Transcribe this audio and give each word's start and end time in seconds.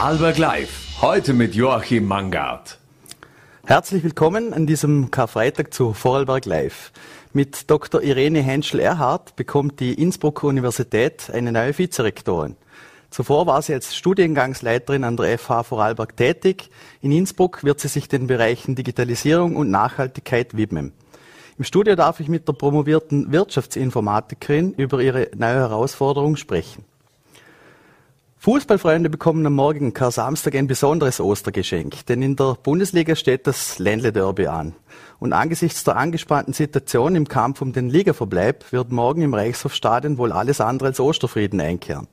Vorarlberg 0.00 0.38
Live. 0.38 1.02
Heute 1.02 1.34
mit 1.34 1.54
Joachim 1.54 2.06
Mangard. 2.06 2.78
Herzlich 3.66 4.02
willkommen 4.02 4.54
an 4.54 4.66
diesem 4.66 5.10
Karfreitag 5.10 5.74
zu 5.74 5.92
Vorarlberg 5.92 6.46
Live. 6.46 6.90
Mit 7.34 7.70
Dr. 7.70 8.00
Irene 8.00 8.40
Henschel-Erhardt 8.40 9.36
bekommt 9.36 9.78
die 9.78 9.92
Innsbrucker 9.92 10.46
Universität 10.46 11.28
eine 11.30 11.52
neue 11.52 11.76
Vizerektorin. 11.76 12.56
Zuvor 13.10 13.46
war 13.46 13.60
sie 13.60 13.74
als 13.74 13.94
Studiengangsleiterin 13.94 15.04
an 15.04 15.18
der 15.18 15.38
FH 15.38 15.64
Vorarlberg 15.64 16.16
tätig. 16.16 16.70
In 17.02 17.12
Innsbruck 17.12 17.62
wird 17.62 17.80
sie 17.80 17.88
sich 17.88 18.08
den 18.08 18.26
Bereichen 18.26 18.76
Digitalisierung 18.76 19.54
und 19.54 19.70
Nachhaltigkeit 19.70 20.56
widmen. 20.56 20.94
Im 21.58 21.64
Studio 21.64 21.94
darf 21.94 22.20
ich 22.20 22.28
mit 22.28 22.48
der 22.48 22.54
promovierten 22.54 23.32
Wirtschaftsinformatikerin 23.32 24.72
über 24.72 25.02
ihre 25.02 25.28
neue 25.36 25.56
Herausforderung 25.56 26.36
sprechen. 26.36 26.86
Fußballfreunde 28.42 29.10
bekommen 29.10 29.44
am 29.44 29.52
morgigen 29.52 29.92
Kar 29.92 30.10
Samstag 30.10 30.54
ein 30.54 30.66
besonderes 30.66 31.20
Ostergeschenk, 31.20 32.06
denn 32.06 32.22
in 32.22 32.36
der 32.36 32.56
Bundesliga 32.62 33.14
steht 33.14 33.46
das 33.46 33.78
Ländle 33.78 34.12
Derby 34.12 34.46
an. 34.46 34.74
Und 35.18 35.34
angesichts 35.34 35.84
der 35.84 35.98
angespannten 35.98 36.54
Situation 36.54 37.16
im 37.16 37.28
Kampf 37.28 37.60
um 37.60 37.74
den 37.74 37.90
Ligaverbleib 37.90 38.72
wird 38.72 38.92
morgen 38.92 39.20
im 39.20 39.34
Reichshofstadion 39.34 40.16
wohl 40.16 40.32
alles 40.32 40.62
andere 40.62 40.88
als 40.88 41.00
Osterfrieden 41.00 41.60
einkehren. 41.60 42.08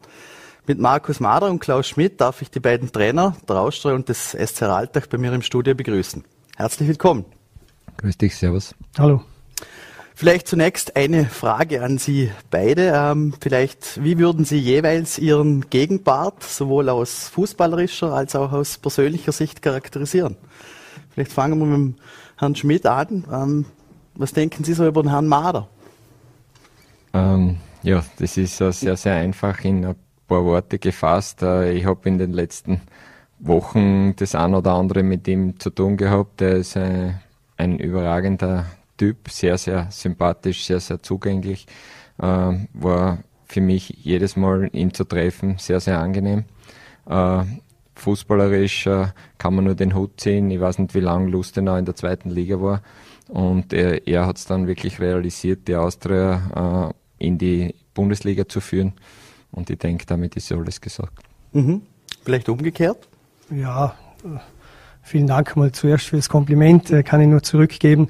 Mit 0.66 0.80
Markus 0.80 1.21
Mader 1.21 1.49
und 1.49 1.59
Klaus 1.59 1.88
Schmidt 1.88 2.20
darf 2.20 2.41
ich 2.41 2.52
die 2.52 2.59
beiden 2.59 2.91
Trainer 2.91 3.38
der 3.48 3.62
Austria 3.62 3.96
und 3.96 4.09
des 4.09 4.32
SC 4.32 4.63
Raltach 4.63 5.07
bei 5.07 5.18
mir 5.18 5.32
im 5.32 5.41
Studio 5.41 5.76
begrüßen. 5.76 6.26
Herzlich 6.57 6.90
willkommen. 6.90 7.23
Grüß 7.99 8.18
dich, 8.18 8.35
Servus. 8.35 8.76
Hallo. 8.99 9.21
Vielleicht 10.20 10.48
zunächst 10.48 10.95
eine 10.95 11.26
Frage 11.26 11.84
an 11.84 11.99
Sie 11.99 12.31
beide. 12.49 12.91
Ähm, 12.95 13.35
vielleicht, 13.39 14.03
wie 14.03 14.17
würden 14.17 14.45
Sie 14.45 14.57
jeweils 14.57 15.20
Ihren 15.20 15.70
Gegenpart 15.70 16.41
sowohl 16.41 16.90
aus 16.90 17.27
fußballerischer 17.27 18.12
als 18.12 18.35
auch 18.35 18.52
aus 18.52 18.80
persönlicher 18.80 19.31
Sicht 19.31 19.62
charakterisieren? 19.62 20.35
Vielleicht 21.12 21.31
fangen 21.31 21.59
wir 21.59 21.68
mit 21.68 21.77
dem 21.77 21.95
Herrn 22.35 22.55
Schmidt 22.55 22.88
an. 22.88 23.26
Ähm, 23.32 23.65
was 24.15 24.34
denken 24.34 24.63
Sie 24.63 24.73
so 24.73 24.88
über 24.88 25.04
den 25.04 25.12
Herrn 25.12 25.27
Mader? 25.27 25.68
Ähm, 27.13 27.57
ja, 27.84 28.04
das 28.18 28.38
ist 28.38 28.60
uh, 28.60 28.71
sehr, 28.71 28.98
sehr 28.98 29.18
einfach 29.18 29.63
in 29.63 29.85
ein 29.85 29.95
paar 30.27 30.43
Worte 30.43 30.79
gefasst. 30.79 31.43
Äh, 31.43 31.73
ich 31.73 31.85
habe 31.85 32.10
in 32.10 32.18
den 32.18 32.34
letzten 32.34 32.82
Wochen 33.38 34.15
das 34.15 34.34
ein 34.34 34.55
oder 34.55 34.73
andere 34.73 35.04
mit 35.04 35.27
ihm 35.27 35.60
zu 35.60 35.70
tun 35.70 35.95
gehabt. 35.95 36.41
Er 36.41 36.55
ist 36.55 36.76
äh, 36.76 37.12
ein 37.55 37.77
überragender 37.77 38.65
Typ, 38.98 39.29
sehr, 39.29 39.57
sehr 39.57 39.87
sympathisch, 39.91 40.65
sehr, 40.65 40.79
sehr 40.79 41.01
zugänglich. 41.01 41.67
Ähm, 42.21 42.67
war 42.73 43.20
für 43.45 43.62
mich 43.62 43.89
jedes 44.01 44.35
Mal 44.35 44.70
ihn 44.73 44.93
zu 44.93 45.04
treffen 45.04 45.57
sehr, 45.57 45.79
sehr 45.79 45.99
angenehm. 45.99 46.45
Äh, 47.07 47.43
fußballerisch 47.95 48.89
kann 49.37 49.55
man 49.55 49.65
nur 49.65 49.76
den 49.76 49.95
Hut 49.95 50.20
ziehen. 50.20 50.51
Ich 50.51 50.59
weiß 50.59 50.79
nicht, 50.79 50.93
wie 50.93 50.99
lange 50.99 51.29
Lustenau 51.29 51.77
in 51.77 51.85
der 51.85 51.95
zweiten 51.95 52.29
Liga 52.29 52.62
war. 52.62 52.81
Und 53.27 53.73
er, 53.73 54.07
er 54.07 54.26
hat 54.27 54.37
es 54.37 54.45
dann 54.45 54.67
wirklich 54.67 54.99
realisiert, 54.99 55.67
die 55.67 55.76
Austria 55.76 56.93
in 57.17 57.39
die 57.39 57.73
Bundesliga 57.95 58.48
zu 58.48 58.61
führen. 58.61 58.93
Und 59.51 59.70
ich 59.71 59.79
denke, 59.79 60.05
damit 60.05 60.35
ist 60.35 60.51
alles 60.51 60.79
gesagt. 60.79 61.23
Mhm. 61.54 61.82
Vielleicht 62.23 62.49
umgekehrt? 62.49 63.07
Ja, 63.49 63.95
vielen 65.08 65.28
Dank 65.28 65.56
mal 65.56 65.72
zuerst 65.72 66.08
für 66.08 66.18
das 66.18 66.28
Kompliment, 66.28 66.91
äh, 66.91 67.02
kann 67.02 67.22
ich 67.22 67.28
nur 67.28 67.41
zurückgeben. 67.41 68.09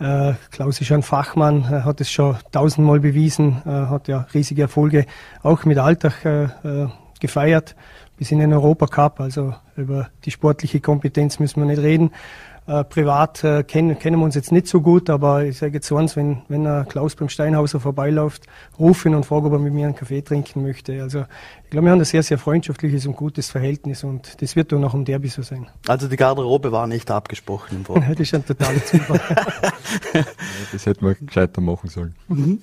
Äh, 0.00 0.32
Klaus 0.50 0.80
ist 0.80 0.90
ein 0.90 1.02
Fachmann, 1.02 1.66
er 1.70 1.84
hat 1.84 2.00
es 2.00 2.10
schon 2.10 2.36
tausendmal 2.52 3.00
bewiesen, 3.00 3.62
hat 3.64 4.08
ja 4.08 4.26
riesige 4.32 4.62
Erfolge 4.62 5.06
auch 5.42 5.64
mit 5.64 5.76
Alltag 5.76 6.24
äh, 6.24 6.86
gefeiert, 7.20 7.76
bis 8.16 8.30
in 8.30 8.38
den 8.38 8.52
Europacup, 8.52 9.20
also 9.20 9.54
über 9.76 10.08
die 10.24 10.30
sportliche 10.30 10.80
Kompetenz 10.80 11.38
müssen 11.38 11.60
wir 11.60 11.66
nicht 11.66 11.82
reden. 11.82 12.10
Äh, 12.68 12.84
privat 12.84 13.42
äh, 13.44 13.62
kennen, 13.62 13.98
kennen 13.98 14.18
wir 14.18 14.26
uns 14.26 14.34
jetzt 14.34 14.52
nicht 14.52 14.66
so 14.66 14.82
gut, 14.82 15.08
aber 15.08 15.42
ich 15.46 15.56
sage 15.56 15.72
jetzt 15.72 15.90
eins, 15.90 16.16
wenn, 16.16 16.42
wenn 16.48 16.66
äh, 16.66 16.84
Klaus 16.86 17.16
beim 17.16 17.30
Steinhauser 17.30 17.80
vorbeiläuft, 17.80 18.42
rufe 18.78 19.08
ihn 19.08 19.14
und 19.14 19.24
frage, 19.24 19.46
ob 19.46 19.54
er 19.54 19.58
mit 19.58 19.72
mir 19.72 19.86
einen 19.86 19.96
Kaffee 19.96 20.20
trinken 20.20 20.64
möchte. 20.64 21.00
Also 21.00 21.24
ich 21.64 21.70
glaube, 21.70 21.86
wir 21.86 21.92
haben 21.92 22.00
ein 22.00 22.04
sehr, 22.04 22.22
sehr 22.22 22.36
freundliches 22.36 23.06
und 23.06 23.16
gutes 23.16 23.50
Verhältnis 23.50 24.04
und 24.04 24.42
das 24.42 24.54
wird 24.54 24.70
doch 24.70 24.78
noch 24.78 24.92
im 24.92 25.06
Derby 25.06 25.28
so 25.28 25.40
sein. 25.40 25.66
Also 25.86 26.08
die 26.08 26.16
Garderobe 26.16 26.70
war 26.70 26.86
nicht 26.86 27.10
abgesprochen 27.10 27.78
im 27.78 27.84
Vorfeld. 27.86 28.10
das 28.20 28.26
ist 28.26 28.34
ein 28.34 28.44
totaler 28.44 28.84
Zufall. 28.84 29.20
das 30.70 30.84
hätten 30.84 31.06
wir 31.06 31.14
gescheiter 31.14 31.62
machen 31.62 31.88
sollen. 31.88 32.16
Mhm. 32.28 32.60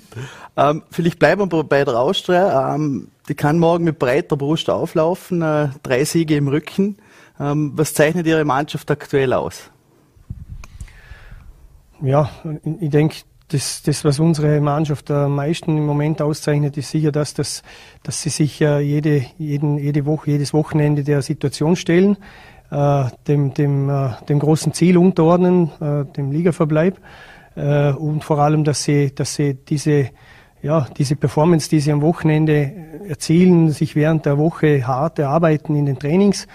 Ähm, 0.56 0.84
vielleicht 0.92 1.18
bleiben 1.18 1.52
wir 1.52 1.64
bei 1.64 1.84
der 1.84 1.96
Austria. 1.96 2.76
Ähm, 2.76 3.08
die 3.28 3.36
kann 3.36 3.60
morgen 3.60 3.84
mit 3.84 4.00
breiter 4.00 4.38
Brust 4.38 4.70
auflaufen, 4.70 5.42
äh, 5.42 5.70
drei 5.84 6.04
Siege 6.06 6.36
im 6.36 6.48
Rücken. 6.48 6.98
Ähm, 7.40 7.74
was 7.76 7.94
zeichnet 7.94 8.28
Ihre 8.28 8.46
Mannschaft 8.46 8.90
aktuell 8.92 9.34
aus? 9.34 9.72
ja, 12.02 12.30
ich 12.80 12.90
denke, 12.90 13.16
das, 13.50 13.84
das, 13.84 14.04
was 14.04 14.20
unsere 14.20 14.60
Mannschaft 14.60 15.12
am 15.12 15.36
meisten 15.36 15.78
im 15.78 15.86
Moment 15.86 16.22
auszeichnet, 16.22 16.78
ist 16.78 16.90
sicher 16.90 17.12
das, 17.12 17.34
dass, 17.34 17.62
dass 18.04 18.22
sie 18.22 18.30
sich 18.30 18.60
äh, 18.62 18.80
jede, 18.80 19.24
jeden, 19.38 19.78
jede 19.78 20.06
Woche, 20.06 20.32
jedes 20.32 20.54
Wochenende 20.54 21.04
der 21.04 21.22
Situation 21.22 21.76
stellen, 21.76 22.18
äh, 22.72 23.06
dem, 23.28 23.54
dem, 23.54 23.90
äh, 23.90 24.10
dem 24.28 24.40
großen 24.40 24.74
Ziel 24.74 24.98
unterordnen, 24.98 25.72
äh, 25.80 26.06
dem 26.14 26.32
Ligaverbleib 26.32 27.00
äh, 27.56 27.92
und 27.92 28.24
vor 28.24 28.40
allem, 28.40 28.64
dass 28.64 28.84
sie, 28.84 29.14
dass 29.14 29.36
sie 29.36 29.54
diese, 29.54 30.10
ja, 30.66 30.88
diese 30.98 31.16
Performance, 31.16 31.70
die 31.70 31.80
sie 31.80 31.92
am 31.92 32.02
Wochenende 32.02 32.72
erzielen, 33.08 33.70
sich 33.70 33.96
während 33.96 34.26
der 34.26 34.40
Woche 34.40 34.88
hart 34.88 35.20
erarbeiten 35.20 35.76
in 35.76 35.86
den 35.86 36.00
Trainings, 36.00 36.48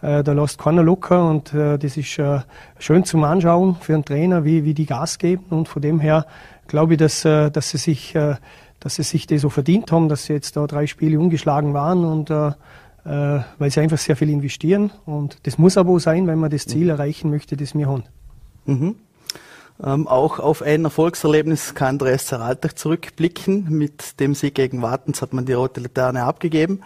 äh, 0.00 0.24
da 0.24 0.32
lässt 0.32 0.58
keiner 0.58 0.82
locker 0.82 1.28
und 1.28 1.52
äh, 1.52 1.76
das 1.78 1.98
ist 1.98 2.18
äh, 2.18 2.40
schön 2.78 3.04
zum 3.04 3.24
Anschauen 3.24 3.76
für 3.78 3.92
einen 3.92 4.06
Trainer, 4.06 4.46
wie, 4.46 4.64
wie 4.64 4.72
die 4.72 4.86
Gas 4.86 5.18
geben. 5.18 5.44
Und 5.50 5.68
von 5.68 5.82
dem 5.82 6.00
her 6.00 6.24
glaube 6.66 6.94
ich, 6.94 6.98
dass, 6.98 7.22
dass, 7.22 7.70
sie 7.70 7.78
sich, 7.78 8.12
dass 8.12 8.94
sie 8.94 9.02
sich 9.02 9.26
das 9.26 9.42
so 9.42 9.48
verdient 9.48 9.90
haben, 9.90 10.08
dass 10.08 10.24
sie 10.24 10.34
jetzt 10.34 10.56
da 10.56 10.66
drei 10.66 10.86
Spiele 10.86 11.18
ungeschlagen 11.18 11.72
waren 11.72 12.04
und 12.04 12.30
äh, 12.30 12.48
äh, 13.04 13.40
weil 13.58 13.70
sie 13.70 13.80
einfach 13.80 13.98
sehr 13.98 14.16
viel 14.16 14.30
investieren. 14.30 14.92
Und 15.06 15.46
das 15.46 15.56
muss 15.58 15.76
aber 15.76 15.92
auch 15.92 15.98
sein, 15.98 16.26
wenn 16.26 16.38
man 16.38 16.50
das 16.50 16.66
Ziel 16.66 16.84
mhm. 16.84 16.90
erreichen 16.90 17.30
möchte, 17.30 17.56
das 17.56 17.74
wir 17.74 17.86
haben. 17.86 18.04
Mhm. 18.66 18.96
Ähm, 19.82 20.08
auch 20.08 20.40
auf 20.40 20.62
ein 20.62 20.84
Erfolgserlebnis 20.84 21.74
kann 21.74 21.98
der 21.98 22.18
SC 22.18 22.34
Alltag 22.34 22.78
zurückblicken. 22.78 23.66
Mit 23.68 24.18
dem 24.18 24.34
Sieg 24.34 24.56
gegen 24.56 24.82
Wartens 24.82 25.22
hat 25.22 25.32
man 25.32 25.46
die 25.46 25.52
rote 25.52 25.80
Laterne 25.80 26.24
abgegeben. 26.24 26.82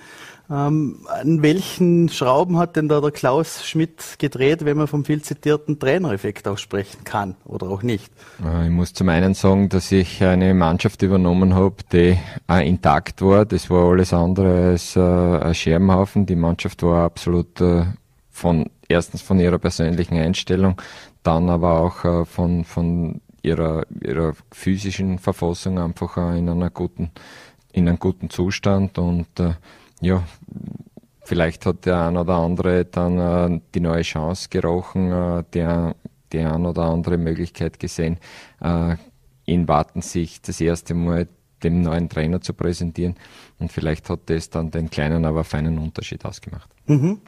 Ähm, 0.51 1.07
an 1.09 1.41
welchen 1.41 2.11
Schrauben 2.11 2.59
hat 2.59 2.77
denn 2.77 2.89
da 2.89 3.01
der 3.01 3.11
Klaus 3.11 3.65
Schmidt 3.65 4.19
gedreht, 4.19 4.67
wenn 4.67 4.77
man 4.77 4.87
vom 4.87 5.07
viel 5.07 5.23
zitierten 5.23 5.79
Trainereffekt 5.79 6.47
auch 6.47 6.59
sprechen 6.59 7.05
kann 7.05 7.37
oder 7.47 7.69
auch 7.69 7.83
nicht? 7.83 8.13
Äh, 8.45 8.67
ich 8.67 8.71
muss 8.71 8.93
zum 8.93 9.09
einen 9.09 9.33
sagen, 9.33 9.71
dass 9.71 9.91
ich 9.91 10.23
eine 10.23 10.53
Mannschaft 10.53 11.01
übernommen 11.01 11.55
habe, 11.55 11.77
die 11.91 12.19
äh, 12.51 12.69
intakt 12.69 13.23
war. 13.23 13.47
Das 13.47 13.71
war 13.71 13.93
alles 13.93 14.13
andere 14.13 14.71
als 14.71 14.95
äh, 14.97 15.01
ein 15.01 15.55
Scherbenhaufen. 15.55 16.27
Die 16.27 16.37
Mannschaft 16.37 16.83
war 16.83 17.05
absolut 17.05 17.59
äh, 17.63 17.85
von 18.31 18.69
erstens 18.89 19.23
von 19.23 19.41
ihrer 19.41 19.59
persönlichen 19.59 20.19
Einstellung, 20.19 20.77
dann 21.23 21.49
aber 21.49 21.81
auch 21.81 22.05
äh, 22.05 22.25
von, 22.25 22.65
von 22.65 23.21
ihrer, 23.43 23.85
ihrer 24.03 24.35
physischen 24.53 25.19
Verfassung 25.19 25.79
einfach 25.79 26.17
in 26.35 26.49
einer 26.49 26.71
guten, 26.71 27.11
in 27.73 27.89
einem 27.89 27.99
guten 27.99 28.31
Zustand 28.31 28.99
und 28.99 29.41
äh, 29.41 29.55
ja, 30.01 30.23
vielleicht 31.25 31.67
hat 31.67 31.87
der 31.87 32.09
ein 32.09 32.17
oder 32.17 32.35
andere 32.35 32.85
dann 32.85 33.19
äh, 33.19 33.61
die 33.75 33.81
neue 33.81 34.03
Chance 34.03 34.49
gerochen, 34.51 35.11
äh, 35.13 35.45
der 35.53 35.97
die 36.33 36.41
ein 36.41 36.67
oder 36.67 36.83
andere 36.85 37.19
Möglichkeit 37.19 37.79
gesehen, 37.79 38.19
äh, 38.61 38.97
in 39.45 39.69
Wartensicht 39.69 40.49
das 40.49 40.61
erste 40.61 40.95
Mal 40.95 41.29
dem 41.63 41.83
neuen 41.83 42.09
Trainer 42.09 42.41
zu 42.41 42.55
präsentieren. 42.55 43.17
Und 43.59 43.71
vielleicht 43.71 44.09
hat 44.11 44.21
das 44.27 44.51
dann 44.51 44.71
den 44.71 44.91
kleinen, 44.91 45.25
aber 45.25 45.45
feinen 45.45 45.79
Unterschied 45.79 46.25
ausgemacht. 46.25 46.69
Mhm. 46.87 47.21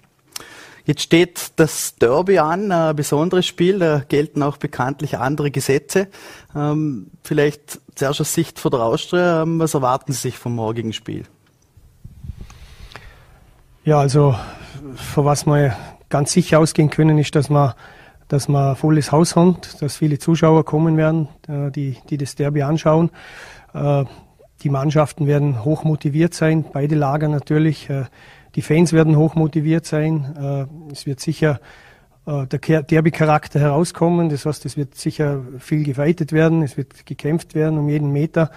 Jetzt 0.86 1.00
steht 1.00 1.52
das 1.56 1.96
Derby 1.96 2.38
an, 2.38 2.70
ein 2.70 2.94
besonderes 2.94 3.46
Spiel, 3.46 3.78
da 3.78 4.02
gelten 4.06 4.42
auch 4.42 4.58
bekanntlich 4.58 5.16
andere 5.16 5.50
Gesetze. 5.50 6.08
Ähm, 6.54 7.10
vielleicht 7.22 7.80
zuerst 7.94 8.20
aus 8.20 8.34
Sicht 8.34 8.58
von 8.58 8.70
der 8.70 8.80
Austria, 8.80 9.42
ähm, 9.42 9.58
was 9.58 9.72
erwarten 9.72 10.12
Sie 10.12 10.20
sich 10.20 10.36
vom 10.36 10.54
morgigen 10.54 10.92
Spiel? 10.92 11.24
Ja, 13.84 13.98
also 13.98 14.34
von 14.94 15.24
was 15.24 15.46
wir 15.46 15.74
ganz 16.10 16.32
sicher 16.32 16.58
ausgehen 16.58 16.90
können, 16.90 17.16
ist, 17.16 17.34
dass 17.34 17.48
wir, 17.48 17.76
dass 18.28 18.48
wir 18.48 18.76
volles 18.76 19.10
Haus 19.10 19.36
haben, 19.36 19.56
dass 19.80 19.96
viele 19.96 20.18
Zuschauer 20.18 20.66
kommen 20.66 20.98
werden, 20.98 21.28
äh, 21.48 21.70
die, 21.70 21.96
die 22.10 22.18
das 22.18 22.34
Derby 22.34 22.62
anschauen. 22.62 23.10
Äh, 23.72 24.04
die 24.62 24.70
Mannschaften 24.70 25.26
werden 25.26 25.64
hoch 25.64 25.84
motiviert 25.84 26.34
sein, 26.34 26.64
beide 26.72 26.94
Lager 26.94 27.28
natürlich. 27.28 27.88
Äh, 28.54 28.56
die 28.56 28.62
Fans 28.62 28.92
werden 28.92 29.16
hoch 29.16 29.34
motiviert 29.34 29.86
sein. 29.86 30.86
Es 30.92 31.06
wird 31.06 31.20
sicher 31.20 31.60
der 32.26 32.46
Derby-Charakter 32.82 33.60
herauskommen. 33.60 34.30
Das 34.30 34.46
heißt, 34.46 34.64
es 34.64 34.76
wird 34.78 34.94
sicher 34.94 35.42
viel 35.58 35.84
geweitet 35.84 36.32
werden, 36.32 36.62
es 36.62 36.76
wird 36.78 37.04
gekämpft 37.04 37.54
werden 37.54 37.78
um 37.78 37.88
jeden 37.88 38.12
Meter. 38.12 38.50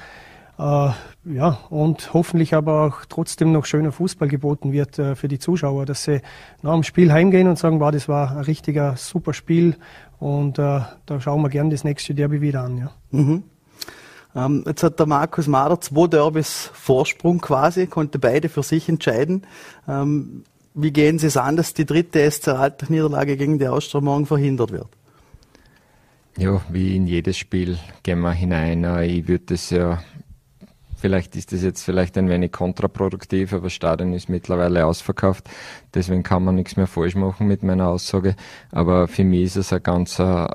äh, 0.58 0.90
ja, 1.26 1.60
und 1.70 2.14
hoffentlich 2.14 2.54
aber 2.54 2.86
auch 2.86 3.06
trotzdem 3.06 3.52
noch 3.52 3.66
schöner 3.66 3.92
Fußball 3.92 4.28
geboten 4.28 4.72
wird 4.72 4.98
äh, 4.98 5.16
für 5.16 5.28
die 5.28 5.40
Zuschauer, 5.40 5.86
dass 5.86 6.04
sie 6.04 6.22
nach 6.62 6.74
dem 6.74 6.84
Spiel 6.84 7.12
heimgehen 7.12 7.48
und 7.48 7.60
sagen, 7.60 7.80
wow, 7.80 7.92
das 7.92 8.08
war 8.08 8.32
ein 8.32 8.44
richtiger 8.44 8.96
super 8.96 9.34
Spiel 9.34 9.76
und 10.20 10.58
äh, 10.58 10.82
da 11.06 11.22
schauen 11.22 11.42
wir 11.42 11.50
gern 11.50 11.70
das 11.70 11.84
nächste 11.84 12.16
Derby 12.16 12.42
wieder 12.42 12.64
an. 12.64 12.78
Ja. 12.78 12.92
Mhm. 13.12 13.44
Ähm, 14.38 14.64
jetzt 14.68 14.84
hat 14.84 15.00
der 15.00 15.08
Markus 15.08 15.48
Mader 15.48 15.82
zwei 15.82 16.08
Derbys 16.08 16.70
Vorsprung 16.74 17.42
quasi, 17.42 17.88
konnte 17.88 18.20
beide 18.20 18.50
für 18.50 18.62
sich 18.62 18.88
entscheiden. 18.88 19.48
Ähm, 19.88 20.44
wie 20.76 20.92
gehen 20.92 21.18
Sie 21.18 21.26
es 21.26 21.38
an, 21.38 21.58
dass 21.58 21.74
die 21.74 21.86
dritte 21.86 22.30
SC 22.30 22.50
Alltag-Niederlage 22.50 23.36
gegen 23.36 23.58
die 23.58 23.68
Austria 23.68 24.00
morgen 24.00 24.28
verhindert 24.28 24.72
wird? 24.72 24.88
Ja, 26.38 26.62
wie 26.70 26.96
in 26.96 27.08
jedes 27.08 27.36
Spiel 27.36 27.80
gehen 28.04 28.20
wir 28.20 28.32
hinein. 28.32 28.84
Äh, 28.84 29.08
ich 29.08 29.28
würde 29.28 29.46
das 29.48 29.72
ja 29.72 30.04
Vielleicht 31.00 31.36
ist 31.36 31.54
das 31.54 31.62
jetzt 31.62 31.84
vielleicht 31.84 32.18
ein 32.18 32.28
wenig 32.28 32.52
kontraproduktiv, 32.52 33.54
aber 33.54 33.66
das 33.66 33.74
Stadion 33.74 34.14
ist 34.14 34.30
mittlerweile 34.30 34.88
ausverkauft. 34.88 35.48
Deswegen 35.94 36.24
kann 36.24 36.44
man 36.44 36.56
nichts 36.56 36.76
mehr 36.76 36.88
falsch 36.88 37.14
machen 37.14 37.48
mit 37.48 37.62
meiner 37.62 37.88
Aussage. 37.88 38.36
Aber 38.72 39.08
für 39.08 39.24
mich 39.24 39.44
ist 39.44 39.58
es 39.58 39.74
ein 39.74 39.84
ganz 39.84 40.18
äh, 40.18 40.48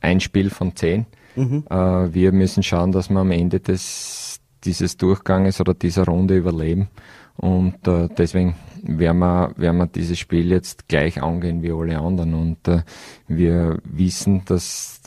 ein 0.00 0.20
Spiel 0.20 0.48
von 0.48 0.74
zehn. 0.74 1.04
Mhm. 1.36 1.64
Äh, 1.68 2.14
wir 2.14 2.32
müssen 2.32 2.62
schauen, 2.62 2.92
dass 2.92 3.10
wir 3.10 3.18
am 3.18 3.30
Ende 3.30 3.60
des, 3.60 4.40
dieses 4.64 4.96
Durchganges 4.96 5.60
oder 5.60 5.74
dieser 5.74 6.04
Runde 6.04 6.36
überleben. 6.36 6.88
Und 7.36 7.86
äh, 7.88 8.08
deswegen 8.16 8.54
werden 8.82 9.18
wir, 9.18 9.52
werden 9.56 9.78
wir 9.78 9.86
dieses 9.86 10.18
Spiel 10.18 10.50
jetzt 10.50 10.88
gleich 10.88 11.22
angehen 11.22 11.62
wie 11.62 11.72
alle 11.72 11.98
anderen. 11.98 12.34
Und 12.34 12.68
äh, 12.68 12.82
wir 13.26 13.78
wissen, 13.84 14.42
dass 14.44 15.00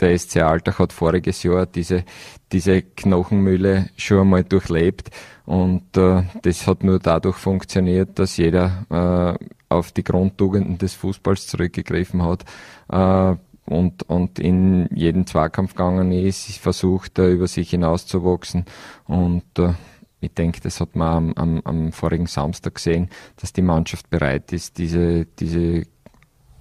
der 0.00 0.16
SC 0.16 0.38
Alltag 0.42 0.78
hat 0.78 0.92
voriges 0.92 1.42
Jahr 1.42 1.66
diese, 1.66 2.04
diese 2.52 2.82
Knochenmühle 2.82 3.90
schon 3.96 4.20
einmal 4.20 4.44
durchlebt 4.44 5.10
und 5.44 5.96
äh, 5.96 6.22
das 6.42 6.66
hat 6.66 6.84
nur 6.84 6.98
dadurch 6.98 7.36
funktioniert, 7.36 8.18
dass 8.18 8.36
jeder 8.36 9.38
äh, 9.40 9.44
auf 9.68 9.92
die 9.92 10.04
Grundtugenden 10.04 10.78
des 10.78 10.94
Fußballs 10.94 11.46
zurückgegriffen 11.46 12.22
hat 12.22 12.44
äh, 12.90 13.36
und, 13.68 14.02
und 14.08 14.38
in 14.38 14.88
jeden 14.94 15.26
Zweikampf 15.26 15.74
gegangen 15.74 16.12
ist, 16.12 16.58
versucht 16.58 17.18
über 17.18 17.46
sich 17.46 17.70
hinauszuwachsen 17.70 18.64
und 19.06 19.44
äh, 19.58 19.74
ich 20.20 20.34
denke, 20.34 20.60
das 20.60 20.80
hat 20.80 20.96
man 20.96 21.08
am, 21.16 21.32
am, 21.36 21.60
am 21.64 21.92
vorigen 21.92 22.26
Samstag 22.26 22.74
gesehen, 22.74 23.08
dass 23.36 23.52
die 23.52 23.62
Mannschaft 23.62 24.10
bereit 24.10 24.52
ist, 24.52 24.78
diese, 24.78 25.26
diese 25.26 25.84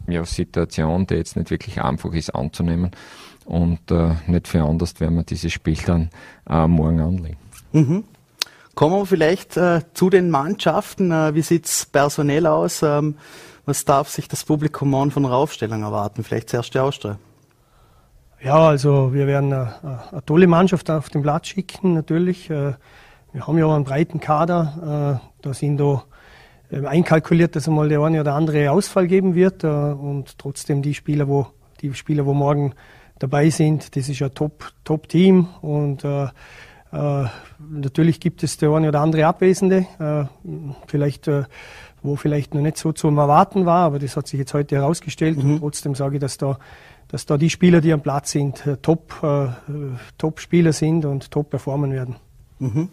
ja, 0.07 0.23
Situation, 0.25 1.07
die 1.07 1.15
jetzt 1.15 1.35
nicht 1.35 1.49
wirklich 1.49 1.81
einfach 1.81 2.13
ist, 2.13 2.35
anzunehmen 2.35 2.91
und 3.45 3.91
äh, 3.91 4.15
nicht 4.27 4.47
für 4.47 4.63
anders 4.63 4.99
werden 4.99 5.15
wir 5.15 5.23
dieses 5.23 5.51
Spiel 5.51 5.77
dann 5.85 6.09
äh, 6.49 6.67
morgen 6.67 6.99
anlegen. 6.99 7.37
Mhm. 7.71 8.03
Kommen 8.75 8.95
wir 8.95 9.05
vielleicht 9.07 9.57
äh, 9.57 9.81
zu 9.93 10.09
den 10.11 10.29
Mannschaften. 10.29 11.11
Äh, 11.11 11.33
wie 11.33 11.41
sieht's 11.41 11.85
personell 11.87 12.45
aus? 12.45 12.83
Ähm, 12.83 13.15
was 13.67 13.83
darf 13.83 14.09
sich 14.09 14.29
das 14.29 14.45
Publikum 14.45 14.89
morgen 14.89 15.11
von 15.11 15.23
der 15.23 15.33
Aufstellung 15.33 15.83
erwarten? 15.83 16.23
Vielleicht 16.23 16.49
zuerst 16.49 16.73
die 16.73 16.79
Austria. 16.79 17.19
Ja, 18.41 18.69
also 18.69 19.13
wir 19.13 19.27
werden 19.27 19.51
eine, 19.51 19.75
äh, 19.83 20.13
eine, 20.13 20.25
tolle 20.25 20.47
Mannschaft 20.47 20.89
auf 20.89 21.09
den 21.09 21.21
Platz 21.21 21.47
schicken, 21.47 21.93
natürlich. 21.93 22.49
Äh, 22.49 22.75
wir 23.33 23.45
haben 23.45 23.57
ja 23.57 23.67
einen 23.67 23.83
breiten 23.83 24.21
Kader. 24.21 25.19
Äh, 25.21 25.27
da 25.41 25.53
sind 25.53 25.77
da 25.77 26.03
einkalkuliert, 26.71 27.55
dass 27.55 27.67
einmal 27.67 27.89
der 27.89 28.01
eine 28.01 28.21
oder 28.21 28.35
andere 28.35 28.71
Ausfall 28.71 29.07
geben 29.07 29.35
wird 29.35 29.63
und 29.63 30.37
trotzdem 30.37 30.81
die 30.81 30.93
Spieler, 30.93 31.27
wo 31.27 31.47
die 31.79 31.93
Spieler, 31.93 32.25
wo 32.25 32.33
morgen 32.33 32.73
dabei 33.19 33.49
sind. 33.49 33.95
Das 33.95 34.09
ist 34.09 34.21
ein 34.21 34.33
Top-Team 34.33 35.47
Top 35.53 35.63
und 35.63 36.03
natürlich 36.91 38.19
gibt 38.19 38.43
es 38.43 38.57
der 38.57 38.71
eine 38.71 38.89
oder 38.89 39.01
andere 39.01 39.25
Abwesende, 39.25 39.87
äh, 39.99 40.25
vielleicht 40.87 41.27
äh, 41.27 41.43
wo 42.03 42.15
vielleicht 42.15 42.53
noch 42.53 42.61
nicht 42.61 42.77
so 42.77 42.93
zu 42.93 43.07
erwarten 43.07 43.65
war, 43.65 43.85
aber 43.85 43.99
das 43.99 44.15
hat 44.15 44.27
sich 44.27 44.39
jetzt 44.39 44.53
heute 44.53 44.75
herausgestellt. 44.75 45.37
Mhm. 45.37 45.55
Und 45.55 45.59
trotzdem 45.59 45.95
sage 45.95 46.15
ich, 46.15 46.21
dass 46.21 46.37
da, 46.37 46.59
dass 47.07 47.25
da 47.25 47.37
die 47.37 47.49
Spieler, 47.49 47.81
die 47.81 47.91
am 47.91 48.01
Platz 48.01 48.31
sind, 48.31 48.65
äh, 48.65 48.77
Top, 48.77 49.21
äh, 49.23 49.47
Top-Spieler 50.17 50.73
sind 50.73 51.05
und 51.05 51.31
top 51.31 51.49
performen 51.49 51.91
werden. 51.91 52.15
Mhm. 52.59 52.89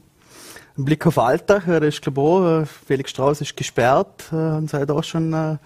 Ein 0.77 0.85
Blick 0.85 1.07
auf 1.07 1.19
Alltag, 1.19 1.67
das 1.67 1.83
ist 1.83 2.03
glaube 2.03 2.63
ich 2.65 2.69
Felix 2.69 3.11
Strauß 3.11 3.41
ist 3.43 3.57
gesperrt 3.57 4.33
und 4.33 4.69
seid 4.69 4.91
auch 4.91 5.05
schon 5.05 5.61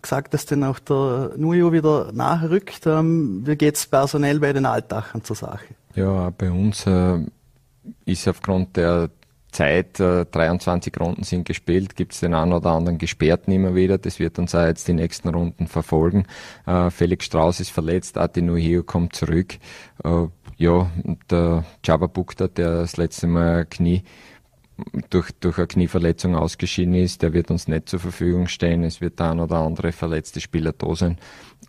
gesagt, 0.00 0.32
dass 0.32 0.46
dann 0.46 0.64
auch 0.64 0.78
der 0.78 1.32
Nujo 1.36 1.70
wieder 1.70 2.12
nachrückt. 2.12 2.86
Ähm, 2.86 3.42
wie 3.44 3.56
geht 3.56 3.76
es 3.76 3.86
personell 3.86 4.40
bei 4.40 4.54
den 4.54 4.64
Altdachern 4.64 5.22
zur 5.22 5.36
Sache? 5.36 5.74
Ja, 5.94 6.30
bei 6.30 6.50
uns 6.50 6.86
äh, 6.86 7.18
ist 8.04 8.28
aufgrund 8.28 8.76
der 8.76 9.10
Zeit, 9.52 10.00
äh, 10.00 10.24
23 10.24 10.98
Runden 10.98 11.24
sind 11.24 11.46
gespielt, 11.46 11.94
gibt 11.94 12.14
es 12.14 12.20
den 12.20 12.34
einen 12.34 12.54
oder 12.54 12.70
anderen 12.70 12.98
Gesperrten 12.98 13.52
immer 13.52 13.74
wieder. 13.74 13.98
Das 13.98 14.18
wird 14.18 14.38
uns 14.38 14.54
auch 14.54 14.64
jetzt 14.64 14.88
die 14.88 14.94
nächsten 14.94 15.28
Runden 15.28 15.66
verfolgen. 15.66 16.24
Äh, 16.66 16.90
Felix 16.90 17.26
Strauß 17.26 17.60
ist 17.60 17.70
verletzt, 17.70 18.16
Atino 18.16 18.56
Hio 18.56 18.82
kommt 18.82 19.14
zurück. 19.14 19.58
Äh, 20.02 20.26
ja, 20.56 20.90
der 21.30 21.64
Java 21.84 22.06
Bukta, 22.06 22.48
der 22.48 22.76
das 22.76 22.96
letzte 22.96 23.26
Mal 23.26 23.66
Knie 23.66 24.02
durch, 25.10 25.30
durch 25.40 25.58
eine 25.58 25.66
Knieverletzung 25.66 26.34
ausgeschieden 26.34 26.94
ist, 26.94 27.22
der 27.22 27.32
wird 27.32 27.50
uns 27.50 27.68
nicht 27.68 27.88
zur 27.88 28.00
Verfügung 28.00 28.48
stehen. 28.48 28.84
Es 28.84 29.00
wird 29.00 29.20
ein 29.20 29.40
oder 29.40 29.56
andere 29.58 29.92
verletzte 29.92 30.40
Spieler 30.40 30.72
da 30.72 30.94
sein. 30.94 31.18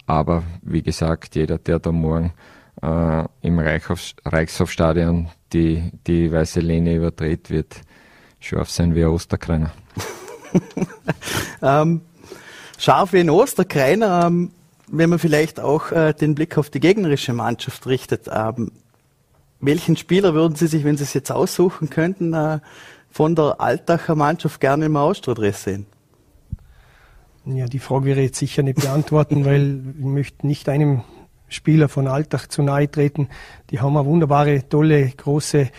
Aber 0.06 0.44
wie 0.62 0.82
gesagt, 0.82 1.36
jeder, 1.36 1.58
der 1.58 1.80
da 1.80 1.92
morgen 1.92 2.34
äh, 2.84 3.26
im 3.42 3.60
Reichhof, 3.60 4.12
Reichshofstadion 4.26 5.30
die, 5.54 5.92
die 6.06 6.32
weiße 6.32 6.60
Linie 6.60 6.98
übertritt, 6.98 7.50
wird 7.50 7.76
scharf 8.40 8.70
sein 8.70 8.94
wie 8.96 9.04
ein 9.04 9.10
Osterkreiner. 9.10 9.72
ähm, 11.62 12.02
scharf 12.78 13.14
wie 13.14 13.20
ein 13.20 13.30
Osterkreiner, 13.30 14.26
ähm, 14.26 14.52
wenn 14.88 15.10
man 15.10 15.20
vielleicht 15.20 15.60
auch 15.60 15.92
äh, 15.92 16.14
den 16.14 16.36
Blick 16.36 16.58
auf 16.58 16.70
die 16.70 16.80
gegnerische 16.80 17.34
Mannschaft 17.34 17.88
richtet. 17.88 18.30
Ähm, 18.32 18.72
welchen 19.62 19.96
Spieler 19.96 20.34
würden 20.34 20.56
Sie 20.56 20.68
sich, 20.68 20.84
wenn 20.84 20.98
Sie 20.98 21.04
es 21.04 21.14
jetzt 21.14 21.32
aussuchen 21.32 21.90
könnten, 21.90 22.34
äh, 22.34 22.60
von 23.10 23.36
der 23.36 23.62
Altacher 23.62 24.16
Mannschaft 24.16 24.60
gerne 24.60 24.86
im 24.86 24.98
Austrodress 24.98 25.64
sehen? 25.64 25.86
Ja, 27.46 27.66
die 27.68 27.80
Frage 27.80 28.06
wäre 28.06 28.22
jetzt 28.22 28.40
sicher 28.40 28.64
nicht 28.64 28.82
beantworten, 28.82 29.46
weil 29.46 29.80
ich 29.98 30.04
möchte 30.04 30.46
nicht 30.46 30.68
einem 30.68 31.04
Spieler 31.54 31.90
von 31.90 32.08
Altach 32.08 32.48
zu 32.48 32.62
nahe 32.62 32.90
treten. 32.90 33.30
Die 33.70 33.80
haben 33.80 33.96
eine 33.98 34.06
wunderbare, 34.06 34.68
tolle, 34.68 35.10
große, 35.10 35.70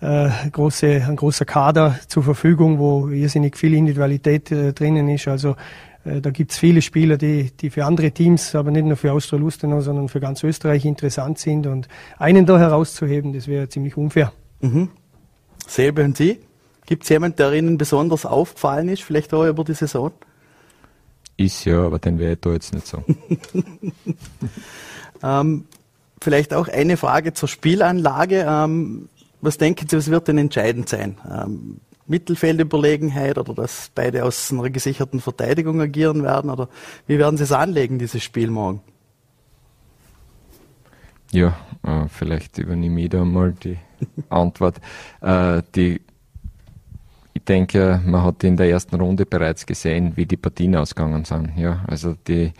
äh, 0.00 0.28
große, 0.50 1.04
ein 1.08 1.16
großer 1.16 1.44
Kader 1.44 1.98
zur 2.08 2.22
Verfügung, 2.22 2.78
wo 2.78 3.08
irrsinnig 3.08 3.56
viel 3.56 3.74
Individualität 3.74 4.50
äh, 4.50 4.72
drinnen 4.72 5.08
ist. 5.08 5.28
Also 5.28 5.56
äh, 6.04 6.20
da 6.20 6.30
gibt 6.30 6.52
es 6.52 6.58
viele 6.58 6.82
Spieler, 6.82 7.16
die, 7.16 7.50
die 7.52 7.70
für 7.70 7.84
andere 7.84 8.10
Teams, 8.10 8.54
aber 8.54 8.70
nicht 8.70 8.84
nur 8.84 8.96
für 8.96 9.12
Austria-Lustenau, 9.12 9.80
sondern 9.80 10.08
für 10.08 10.20
ganz 10.20 10.42
Österreich 10.42 10.84
interessant 10.84 11.38
sind. 11.38 11.66
Und 11.66 11.88
einen 12.18 12.46
da 12.46 12.58
herauszuheben, 12.58 13.32
das 13.32 13.48
wäre 13.48 13.68
ziemlich 13.68 13.96
unfair. 13.96 14.32
Mhm. 14.60 14.88
Selbe 15.66 16.04
und 16.04 16.16
Sie? 16.16 16.40
Gibt 16.86 17.04
es 17.04 17.08
jemanden, 17.08 17.36
der 17.36 17.52
Ihnen 17.52 17.78
besonders 17.78 18.26
aufgefallen 18.26 18.88
ist, 18.88 19.02
vielleicht 19.02 19.32
auch 19.32 19.46
über 19.46 19.64
die 19.64 19.74
Saison? 19.74 20.12
Ist 21.36 21.64
ja, 21.64 21.84
aber 21.86 21.98
den 21.98 22.18
wäre 22.18 22.34
ich 22.34 22.40
da 22.40 22.52
jetzt 22.52 22.74
nicht 22.74 22.86
so. 22.86 23.02
ähm, 25.22 25.64
vielleicht 26.20 26.54
auch 26.54 26.68
eine 26.68 26.96
Frage 26.96 27.32
zur 27.32 27.48
Spielanlage. 27.48 28.46
Ähm, 28.48 29.08
was 29.40 29.58
denken 29.58 29.88
Sie, 29.88 29.96
was 29.96 30.08
wird 30.08 30.28
denn 30.28 30.38
entscheidend 30.38 30.88
sein? 30.88 31.18
Ähm, 31.28 31.80
Mittelfeldüberlegenheit 32.06 33.38
oder 33.38 33.54
dass 33.54 33.90
beide 33.94 34.24
aus 34.24 34.52
einer 34.52 34.70
gesicherten 34.70 35.20
Verteidigung 35.20 35.80
agieren 35.80 36.22
werden? 36.22 36.50
Oder 36.50 36.68
wie 37.06 37.18
werden 37.18 37.36
Sie 37.36 37.44
es 37.44 37.52
anlegen, 37.52 37.98
dieses 37.98 38.22
Spiel 38.22 38.50
morgen? 38.50 38.82
Ja, 41.32 41.56
äh, 41.82 42.06
vielleicht 42.08 42.58
übernehme 42.58 43.00
ich 43.00 43.08
da 43.08 43.24
mal 43.24 43.52
die 43.52 43.78
Antwort. 44.28 44.80
Äh, 45.20 45.62
die 45.74 46.02
ich 47.42 47.46
denke, 47.46 48.00
man 48.06 48.22
hat 48.22 48.44
in 48.44 48.56
der 48.56 48.70
ersten 48.70 48.94
Runde 48.94 49.26
bereits 49.26 49.66
gesehen, 49.66 50.12
wie 50.14 50.26
die 50.26 50.36
Partien 50.36 50.76
ausgegangen 50.76 51.24
sind. 51.24 51.56
Ja, 51.56 51.84
also 51.88 52.14
die 52.28 52.52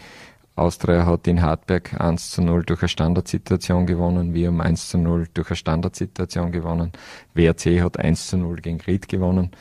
Austria 0.56 1.06
hat 1.06 1.28
in 1.28 1.40
Hartberg 1.40 2.00
1 2.00 2.32
zu 2.32 2.42
0 2.42 2.64
durch 2.64 2.82
eine 2.82 2.88
Standardsituation 2.88 3.86
gewonnen, 3.86 4.34
wir 4.34 4.48
haben 4.48 4.60
1 4.60 4.88
zu 4.88 4.98
0 4.98 5.28
durch 5.34 5.50
eine 5.50 5.56
Standardsituation 5.56 6.50
gewonnen, 6.50 6.90
WRC 7.32 7.80
hat 7.80 7.96
1 7.96 8.26
zu 8.26 8.38
0 8.38 8.56
gegen 8.56 8.80
Ried 8.80 9.06
gewonnen. 9.06 9.52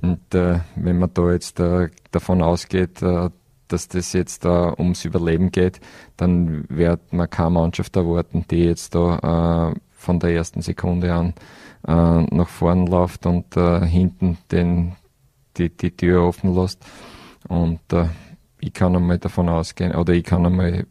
Und 0.00 0.32
äh, 0.32 0.60
wenn 0.76 1.00
man 1.00 1.10
da 1.12 1.32
jetzt 1.32 1.58
äh, 1.58 1.88
davon 2.12 2.40
ausgeht, 2.40 3.02
äh, 3.02 3.30
dass 3.66 3.88
das 3.88 4.12
jetzt 4.12 4.44
da 4.44 4.74
ums 4.78 5.04
Überleben 5.04 5.50
geht, 5.50 5.80
dann 6.16 6.66
wird 6.68 7.12
man 7.12 7.28
keine 7.28 7.50
Mannschaft 7.50 7.96
erwarten, 7.96 8.44
die 8.48 8.64
jetzt 8.66 8.94
da 8.94 9.72
äh, 9.72 9.80
von 10.02 10.18
der 10.18 10.30
ersten 10.30 10.60
Sekunde 10.60 11.12
an 11.12 11.34
äh, 11.86 12.22
nach 12.34 12.48
vorn 12.48 12.86
läuft 12.86 13.24
und 13.26 13.56
äh, 13.56 13.86
hinten 13.86 14.38
den, 14.50 14.96
die, 15.56 15.70
die 15.70 15.96
Tür 15.96 16.22
offen 16.22 16.54
lässt. 16.54 16.84
Und 17.48 17.80
äh, 17.92 18.06
ich 18.60 18.72
kann 18.72 18.94
einmal 18.94 19.18
davon 19.18 19.48
ausgehen, 19.48 19.94
oder 19.94 20.12
ich 20.12 20.24
kann 20.24 20.44
einmal 20.44 20.86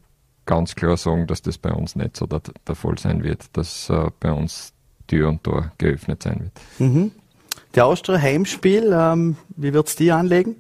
ganz 0.46 0.76
klar 0.76 0.98
sagen, 0.98 1.28
dass 1.28 1.42
das 1.42 1.58
bei 1.58 1.72
uns 1.72 1.96
nicht 1.96 2.18
so 2.18 2.26
der, 2.26 2.42
der 2.68 2.76
Fall 2.76 2.98
sein 2.98 3.24
wird, 3.24 3.46
dass 3.54 3.90
äh, 3.90 4.10
bei 4.20 4.32
uns 4.32 4.74
Tür 5.08 5.30
und 5.30 5.44
Tor 5.44 5.72
geöffnet 5.78 6.24
sein 6.24 6.40
wird. 6.40 6.54
Mhm. 6.80 7.12
Der 7.76 7.86
Austria 7.86 8.20
Heimspiel, 8.20 8.92
ähm, 8.94 9.38
wie 9.56 9.74
wird's 9.74 9.96
die 9.96 10.12
anlegen? 10.12 10.58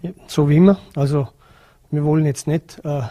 Ja, 0.00 0.10
so 0.26 0.48
wie 0.48 0.56
immer. 0.56 0.78
Also 0.94 1.28
wir 1.90 2.04
wollen 2.04 2.24
jetzt 2.24 2.46
nicht 2.46 2.80
äh, 2.84 3.02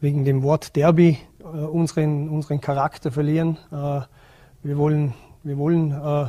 wegen 0.00 0.24
dem 0.24 0.42
Wort 0.42 0.76
Derby 0.76 1.18
unseren, 1.48 2.28
unseren 2.28 2.60
Charakter 2.60 3.10
verlieren. 3.10 3.56
Äh, 3.70 4.00
wir 4.62 4.76
wollen, 4.76 5.14
wir 5.42 5.56
wollen 5.58 5.92
äh, 5.92 6.26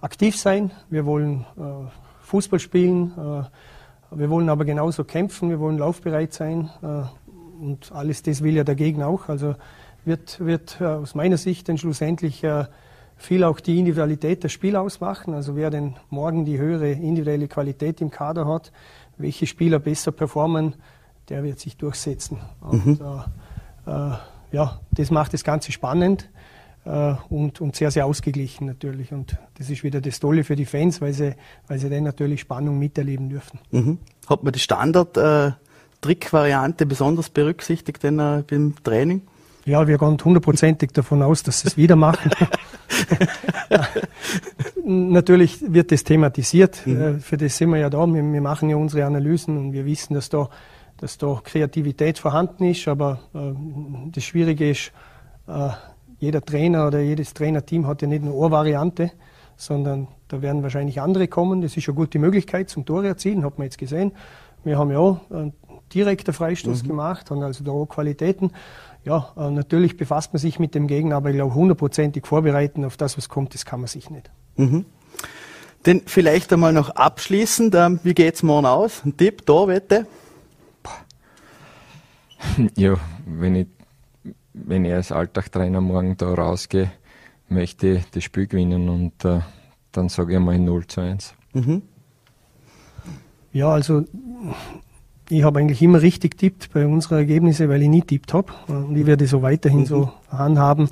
aktiv 0.00 0.36
sein, 0.36 0.70
wir 0.90 1.06
wollen 1.06 1.44
äh, 1.56 1.62
Fußball 2.22 2.58
spielen, 2.60 3.12
äh, 3.12 4.16
wir 4.16 4.30
wollen 4.30 4.48
aber 4.48 4.64
genauso 4.64 5.04
kämpfen, 5.04 5.50
wir 5.50 5.58
wollen 5.58 5.78
laufbereit 5.78 6.32
sein 6.32 6.70
und 7.60 7.90
alles 7.90 8.22
das 8.22 8.40
will 8.42 8.54
ja 8.54 8.62
der 8.62 8.76
Gegner 8.76 9.08
auch. 9.08 9.28
Also 9.28 9.56
wird, 10.04 10.38
wird 10.38 10.80
aus 10.80 11.16
meiner 11.16 11.36
Sicht 11.36 11.68
dann 11.68 11.76
schlussendlich 11.76 12.46
viel 13.16 13.44
auch 13.44 13.58
die 13.58 13.78
Individualität 13.80 14.44
des 14.44 14.52
Spiels 14.52 14.76
ausmachen. 14.76 15.34
Also 15.34 15.56
wer 15.56 15.70
denn 15.70 15.96
morgen 16.08 16.44
die 16.44 16.56
höhere 16.56 16.92
individuelle 16.92 17.48
Qualität 17.48 18.00
im 18.00 18.10
Kader 18.10 18.46
hat, 18.46 18.70
welche 19.18 19.46
Spieler 19.46 19.80
besser 19.80 20.12
performen, 20.12 20.74
der 21.28 21.42
wird 21.42 21.58
sich 21.58 21.76
durchsetzen. 21.76 22.38
Und, 22.60 22.86
mhm. 22.86 22.98
äh, 23.00 23.04
äh, 23.04 23.20
ja, 23.86 24.80
das 24.90 25.10
macht 25.10 25.32
das 25.32 25.44
Ganze 25.44 25.72
spannend 25.72 26.28
äh, 26.86 27.14
und, 27.28 27.60
und 27.60 27.76
sehr, 27.76 27.90
sehr 27.90 28.06
ausgeglichen 28.06 28.66
natürlich. 28.66 29.12
Und 29.12 29.36
das 29.58 29.68
ist 29.70 29.84
wieder 29.84 30.00
das 30.00 30.20
Tolle 30.20 30.44
für 30.44 30.54
die 30.56 30.64
Fans, 30.64 31.00
weil 31.00 31.12
sie, 31.12 31.34
weil 31.66 31.78
sie 31.78 31.90
dann 31.90 32.04
natürlich 32.04 32.40
Spannung 32.40 32.78
miterleben 32.78 33.28
dürfen. 33.28 33.58
Mhm. 33.70 33.98
Hat 34.28 34.44
man 34.44 34.52
die 34.52 34.60
Standard-Trick-Variante 34.60 36.84
äh, 36.84 36.86
besonders 36.86 37.28
berücksichtigt 37.28 38.02
denn, 38.02 38.18
äh, 38.18 38.42
beim 38.48 38.74
Training? 38.82 39.20
Ja, 39.64 39.86
wir 39.88 39.98
gehen 39.98 40.16
hundertprozentig 40.24 40.92
davon 40.92 41.22
aus, 41.22 41.42
dass 41.42 41.60
sie 41.60 41.68
es 41.68 41.76
wieder 41.76 41.96
machen. 41.96 42.30
Natürlich 44.84 45.72
wird 45.72 45.90
das 45.90 46.04
thematisiert. 46.04 46.86
Mhm. 46.86 47.00
Äh, 47.00 47.18
für 47.18 47.36
das 47.36 47.56
sind 47.56 47.70
wir 47.70 47.78
ja 47.78 47.90
da. 47.90 48.06
Wir, 48.06 48.22
wir, 48.22 48.40
machen 48.40 48.70
ja 48.70 48.76
unsere 48.76 49.04
Analysen 49.04 49.58
und 49.58 49.72
wir 49.72 49.84
wissen, 49.84 50.14
dass 50.14 50.28
da, 50.28 50.48
dass 50.98 51.18
da 51.18 51.40
Kreativität 51.42 52.18
vorhanden 52.18 52.64
ist. 52.64 52.88
Aber 52.88 53.20
äh, 53.34 53.52
das 54.12 54.24
Schwierige 54.24 54.70
ist, 54.70 54.92
äh, 55.46 55.70
jeder 56.18 56.42
Trainer 56.42 56.86
oder 56.86 57.00
jedes 57.00 57.34
Trainerteam 57.34 57.86
hat 57.86 58.02
ja 58.02 58.08
nicht 58.08 58.24
nur 58.24 58.42
eine 58.42 58.50
Variante, 58.50 59.12
sondern 59.56 60.08
da 60.28 60.42
werden 60.42 60.62
wahrscheinlich 60.62 61.00
andere 61.00 61.28
kommen. 61.28 61.60
Das 61.60 61.76
ist 61.76 61.88
eine 61.88 61.94
gute 61.94 62.18
Möglichkeit 62.18 62.70
zum 62.70 62.84
Tore 62.84 63.08
erzielen, 63.08 63.44
hat 63.44 63.58
man 63.58 63.66
jetzt 63.66 63.78
gesehen. 63.78 64.12
Wir 64.64 64.78
haben 64.78 64.90
ja 64.90 64.98
auch 64.98 65.20
einen 65.30 65.52
direkten 65.94 66.32
Freistoß 66.32 66.82
mhm. 66.82 66.88
gemacht, 66.88 67.30
haben 67.30 67.42
also 67.42 67.62
da 67.62 67.70
auch 67.70 67.86
Qualitäten 67.86 68.50
ja, 69.06 69.32
äh, 69.36 69.50
natürlich 69.50 69.96
befasst 69.96 70.32
man 70.32 70.40
sich 70.40 70.58
mit 70.58 70.74
dem 70.74 70.88
Gegner, 70.88 71.16
aber 71.16 71.30
ich 71.30 71.36
glaube, 71.36 71.54
hundertprozentig 71.54 72.26
vorbereiten 72.26 72.84
auf 72.84 72.96
das, 72.96 73.16
was 73.16 73.28
kommt, 73.28 73.54
das 73.54 73.64
kann 73.64 73.80
man 73.80 73.86
sich 73.86 74.10
nicht. 74.10 74.30
Mhm. 74.56 74.84
Denn 75.86 76.02
vielleicht 76.06 76.52
einmal 76.52 76.72
noch 76.72 76.90
abschließend, 76.90 77.74
ähm, 77.76 78.00
wie 78.02 78.20
es 78.20 78.42
morgen 78.42 78.66
aus? 78.66 79.04
Ein 79.04 79.16
Tipp, 79.16 79.46
da, 79.46 79.68
Wette? 79.68 80.06
Ja, 82.76 82.96
wenn 83.26 83.54
ich, 83.54 83.66
wenn 84.52 84.84
ich 84.84 84.92
als 84.92 85.12
Alltagtrainer 85.12 85.80
morgen 85.80 86.16
da 86.16 86.32
rausgehe, 86.32 86.90
möchte 87.48 87.88
ich 87.88 88.10
das 88.10 88.24
Spiel 88.24 88.46
gewinnen 88.46 88.88
und 88.88 89.24
äh, 89.24 89.40
dann 89.92 90.08
sage 90.08 90.34
ich 90.34 90.40
mal 90.40 90.58
0 90.58 90.86
zu 90.86 91.00
1. 91.00 91.34
Mhm. 91.54 91.82
Ja, 93.52 93.70
also 93.70 94.04
ich 95.28 95.42
habe 95.42 95.58
eigentlich 95.58 95.82
immer 95.82 96.02
richtig 96.02 96.38
tippt 96.38 96.72
bei 96.72 96.86
unseren 96.86 97.18
Ergebnissen, 97.18 97.68
weil 97.68 97.82
ich 97.82 97.88
nie 97.88 98.02
tippt 98.02 98.32
habe. 98.34 98.52
Und 98.68 98.96
ich 98.96 99.06
werde 99.06 99.26
so 99.26 99.42
weiterhin 99.42 99.80
mhm. 99.80 99.86
so 99.86 100.12
handhaben. 100.28 100.90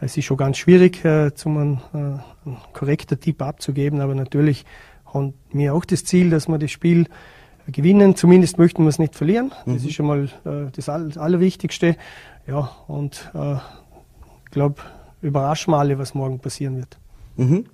Es 0.00 0.16
ist 0.16 0.24
schon 0.24 0.36
ganz 0.36 0.56
schwierig, 0.56 1.04
äh, 1.04 1.34
zum 1.34 1.58
einen, 1.58 1.80
äh, 1.92 1.98
einen 2.46 2.56
korrekter 2.72 3.20
Tipp 3.20 3.42
abzugeben, 3.42 4.00
aber 4.00 4.14
natürlich 4.14 4.64
haben 5.04 5.34
wir 5.52 5.74
auch 5.74 5.84
das 5.84 6.04
Ziel, 6.04 6.30
dass 6.30 6.48
wir 6.48 6.58
das 6.58 6.70
Spiel 6.70 7.06
gewinnen. 7.70 8.16
Zumindest 8.16 8.58
möchten 8.58 8.84
wir 8.84 8.88
es 8.88 8.98
nicht 8.98 9.14
verlieren. 9.14 9.52
Mhm. 9.64 9.74
Das 9.74 9.84
ist 9.84 9.94
schon 9.94 10.06
mal 10.06 10.24
äh, 10.44 10.70
das 10.74 10.88
Allerwichtigste. 10.88 11.96
Ja, 12.46 12.70
und 12.88 13.30
äh, 13.34 13.54
ich 14.44 14.50
glaube, 14.50 14.82
überraschen 15.22 15.72
wir 15.72 15.78
alle, 15.78 15.98
was 15.98 16.14
morgen 16.14 16.38
passieren 16.38 16.76
wird. 16.76 16.98
Mhm. 17.36 17.66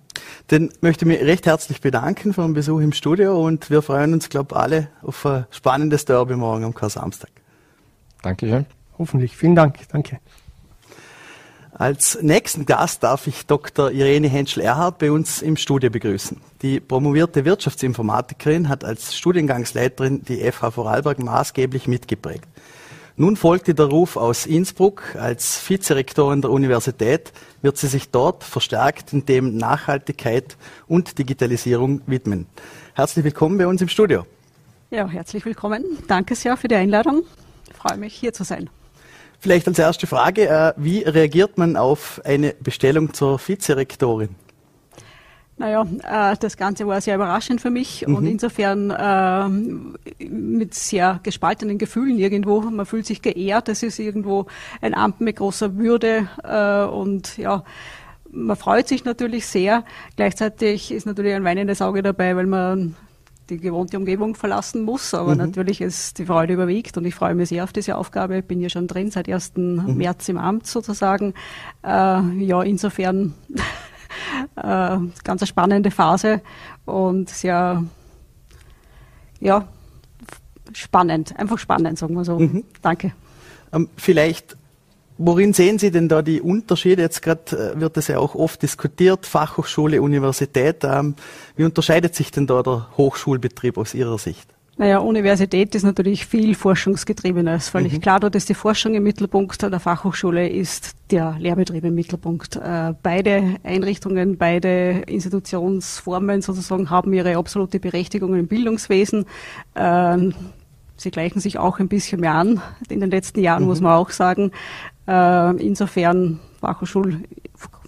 Dann 0.48 0.70
möchte 0.80 1.04
ich 1.04 1.08
mich 1.08 1.20
recht 1.20 1.46
herzlich 1.46 1.80
bedanken 1.80 2.32
für 2.32 2.42
den 2.42 2.54
Besuch 2.54 2.80
im 2.80 2.92
Studio 2.92 3.44
und 3.44 3.70
wir 3.70 3.82
freuen 3.82 4.12
uns, 4.14 4.28
glaube 4.28 4.54
ich, 4.54 4.56
alle 4.56 4.88
auf 5.02 5.26
ein 5.26 5.46
spannendes 5.50 6.04
Derby 6.04 6.36
morgen 6.36 6.64
am 6.64 6.74
Kar-Samstag. 6.74 7.30
Dankeschön. 8.22 8.66
Hoffentlich. 8.98 9.36
Vielen 9.36 9.54
Dank. 9.54 9.78
Danke. 9.90 10.20
Als 11.78 12.18
nächsten 12.22 12.64
Gast 12.64 13.02
darf 13.02 13.26
ich 13.26 13.44
Dr. 13.44 13.90
Irene 13.90 14.28
Henschel-Erhardt 14.28 14.96
bei 14.96 15.12
uns 15.12 15.42
im 15.42 15.58
Studio 15.58 15.90
begrüßen. 15.90 16.40
Die 16.62 16.80
promovierte 16.80 17.44
Wirtschaftsinformatikerin 17.44 18.70
hat 18.70 18.82
als 18.82 19.14
Studiengangsleiterin 19.14 20.22
die 20.24 20.50
FH 20.50 20.70
Vorarlberg 20.70 21.18
maßgeblich 21.18 21.86
mitgeprägt. 21.86 22.48
Nun 23.16 23.36
folgte 23.36 23.74
der 23.74 23.86
Ruf 23.86 24.16
aus 24.16 24.46
Innsbruck. 24.46 25.16
Als 25.16 25.68
Vizerektorin 25.68 26.40
der 26.40 26.50
Universität 26.50 27.34
wird 27.60 27.76
sie 27.76 27.88
sich 27.88 28.08
dort 28.08 28.42
verstärkt 28.42 29.12
in 29.12 29.26
dem 29.26 29.58
Nachhaltigkeit 29.58 30.56
und 30.86 31.18
Digitalisierung 31.18 32.00
widmen. 32.06 32.46
Herzlich 32.94 33.22
willkommen 33.22 33.58
bei 33.58 33.66
uns 33.66 33.82
im 33.82 33.88
Studio. 33.88 34.24
Ja, 34.90 35.06
herzlich 35.08 35.44
willkommen. 35.44 35.84
Danke 36.08 36.36
sehr 36.36 36.56
für 36.56 36.68
die 36.68 36.76
Einladung. 36.76 37.24
Ich 37.68 37.76
freue 37.76 37.98
mich, 37.98 38.14
hier 38.14 38.32
zu 38.32 38.44
sein. 38.44 38.70
Vielleicht 39.38 39.68
als 39.68 39.78
erste 39.78 40.06
Frage, 40.06 40.48
äh, 40.48 40.72
wie 40.76 41.00
reagiert 41.00 41.58
man 41.58 41.76
auf 41.76 42.20
eine 42.24 42.54
Bestellung 42.60 43.12
zur 43.12 43.38
Vizerektorin? 43.38 44.30
Naja, 45.58 45.86
äh, 46.04 46.36
das 46.38 46.58
Ganze 46.58 46.86
war 46.86 47.00
sehr 47.00 47.14
überraschend 47.14 47.62
für 47.62 47.70
mich 47.70 48.06
mhm. 48.06 48.16
und 48.16 48.26
insofern 48.26 48.90
äh, 48.90 50.24
mit 50.28 50.74
sehr 50.74 51.20
gespaltenen 51.22 51.78
Gefühlen 51.78 52.18
irgendwo. 52.18 52.60
Man 52.60 52.84
fühlt 52.84 53.06
sich 53.06 53.22
geehrt, 53.22 53.70
es 53.70 53.82
ist 53.82 53.98
irgendwo 53.98 54.46
ein 54.82 54.92
Amt 54.94 55.22
mit 55.22 55.36
großer 55.36 55.76
Würde 55.76 56.28
äh, 56.44 56.84
und 56.84 57.38
ja, 57.38 57.64
man 58.30 58.56
freut 58.56 58.86
sich 58.88 59.06
natürlich 59.06 59.46
sehr. 59.46 59.84
Gleichzeitig 60.16 60.92
ist 60.92 61.06
natürlich 61.06 61.32
ein 61.34 61.44
weinendes 61.44 61.80
Auge 61.80 62.02
dabei, 62.02 62.36
weil 62.36 62.46
man 62.46 62.94
die 63.48 63.58
gewohnte 63.58 63.96
Umgebung 63.96 64.34
verlassen 64.34 64.82
muss, 64.82 65.14
aber 65.14 65.32
mhm. 65.32 65.38
natürlich 65.38 65.80
ist 65.80 66.18
die 66.18 66.26
Freude 66.26 66.54
überwiegt 66.54 66.96
und 66.96 67.04
ich 67.04 67.14
freue 67.14 67.34
mich 67.34 67.48
sehr 67.48 67.64
auf 67.64 67.72
diese 67.72 67.96
Aufgabe. 67.96 68.38
Ich 68.38 68.44
bin 68.44 68.60
ja 68.60 68.68
schon 68.68 68.86
drin 68.86 69.10
seit 69.10 69.28
1. 69.28 69.52
Mhm. 69.56 69.96
März 69.96 70.28
im 70.28 70.38
Amt 70.38 70.66
sozusagen. 70.66 71.34
Äh, 71.82 71.88
ja, 71.88 72.62
insofern 72.62 73.34
äh, 74.56 74.98
ganz 75.24 75.42
eine 75.42 75.46
spannende 75.46 75.90
Phase 75.90 76.42
und 76.84 77.28
sehr, 77.28 77.84
ja, 79.40 79.68
spannend, 80.72 81.38
einfach 81.38 81.58
spannend, 81.58 81.98
sagen 81.98 82.14
wir 82.14 82.24
so. 82.24 82.38
Mhm. 82.38 82.64
Danke. 82.82 83.12
Ähm, 83.72 83.88
vielleicht, 83.96 84.56
worin 85.18 85.52
sehen 85.52 85.78
Sie 85.78 85.90
denn 85.90 86.08
da 86.08 86.22
die 86.22 86.40
Unterschiede? 86.40 87.02
Jetzt 87.02 87.22
gerade 87.22 87.74
äh, 87.74 87.80
wird 87.80 87.96
das 87.96 88.08
ja 88.08 88.18
auch 88.18 88.34
oft 88.34 88.62
diskutiert, 88.62 89.26
Fachhochschule, 89.26 90.02
Universität. 90.02 90.84
Ähm, 90.84 91.14
wie 91.56 91.64
unterscheidet 91.64 92.14
sich 92.14 92.30
denn 92.30 92.46
da 92.46 92.62
der 92.62 92.88
Hochschulbetrieb 92.96 93.78
aus 93.78 93.94
Ihrer 93.94 94.18
Sicht? 94.18 94.48
Naja, 94.78 94.98
Universität 94.98 95.74
ist 95.74 95.84
natürlich 95.84 96.26
viel 96.26 96.54
forschungsgetriebener. 96.54 97.54
Es 97.54 97.64
ist 97.64 97.68
völlig 97.70 97.94
mhm. 97.94 98.00
klar, 98.02 98.20
dort 98.20 98.34
ist 98.34 98.50
die 98.50 98.54
Forschung 98.54 98.94
im 98.94 99.04
Mittelpunkt, 99.04 99.62
der 99.62 99.80
Fachhochschule 99.80 100.50
ist 100.50 100.92
der 101.10 101.36
Lehrbetrieb 101.38 101.82
im 101.84 101.94
Mittelpunkt. 101.94 102.56
Äh, 102.56 102.92
beide 103.02 103.56
Einrichtungen, 103.62 104.36
beide 104.36 105.02
Institutionsformen 105.06 106.42
sozusagen 106.42 106.90
haben 106.90 107.14
ihre 107.14 107.38
absolute 107.38 107.80
Berechtigung 107.80 108.34
im 108.34 108.48
Bildungswesen. 108.48 109.24
Ähm, 109.74 110.34
sie 110.96 111.10
gleichen 111.10 111.40
sich 111.40 111.58
auch 111.58 111.78
ein 111.78 111.88
bisschen 111.88 112.20
mehr 112.20 112.34
an. 112.34 112.60
In 112.88 113.00
den 113.00 113.10
letzten 113.10 113.40
Jahren 113.40 113.62
mhm. 113.62 113.68
muss 113.68 113.80
man 113.80 113.92
auch 113.92 114.10
sagen. 114.10 114.52
Äh, 115.06 115.56
insofern 115.64 116.40
Fachhochschul 116.60 117.22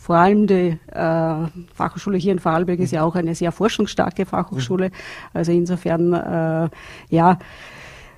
vor 0.08 0.16
allem 0.16 0.46
die 0.46 0.78
äh, 0.86 1.46
Fachhochschule 1.74 2.16
hier 2.16 2.32
in 2.32 2.38
Vorarlberg 2.38 2.78
ist 2.78 2.92
ja 2.92 3.02
auch 3.02 3.14
eine 3.14 3.34
sehr 3.34 3.52
forschungsstarke 3.52 4.24
Fachhochschule. 4.24 4.90
Also 5.34 5.52
insofern, 5.52 6.14
äh, 6.14 6.68
ja, 7.10 7.38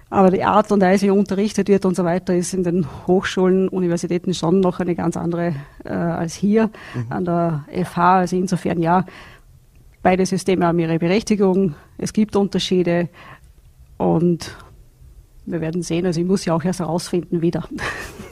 aber 0.09 0.31
die 0.31 0.45
Art 0.45 0.71
und 0.71 0.81
Weise, 0.81 1.07
wie 1.07 1.11
unterrichtet 1.11 1.69
wird 1.69 1.85
und 1.85 1.97
so 1.97 2.05
weiter, 2.05 2.35
ist 2.35 2.55
in 2.55 2.63
den 2.63 2.87
Hochschulen, 3.09 3.69
Universitäten 3.69 4.35
schon 4.35 4.61
noch 4.61 4.79
eine 4.79 4.95
ganz 4.95 5.17
andere 5.17 5.55
äh, 5.85 5.89
als 5.91 6.35
hier 6.35 6.71
mhm. 6.95 7.07
an 7.09 7.25
der 7.25 7.65
FH. 7.85 8.19
Also 8.19 8.37
insofern, 8.37 8.81
ja, 8.81 9.05
beide 10.03 10.25
Systeme 10.27 10.67
haben 10.67 10.79
ihre 10.79 11.01
Berechtigung. 11.01 11.75
Es 11.99 12.13
gibt 12.13 12.37
Unterschiede 12.37 13.09
und 13.97 14.57
wir 15.47 15.61
werden 15.61 15.83
sehen. 15.83 16.07
Also 16.07 16.21
ich 16.21 16.27
muss 16.27 16.45
ja 16.45 16.55
auch 16.55 16.65
erst 16.65 16.81
herausfinden 16.81 17.43
wieder. 17.43 17.69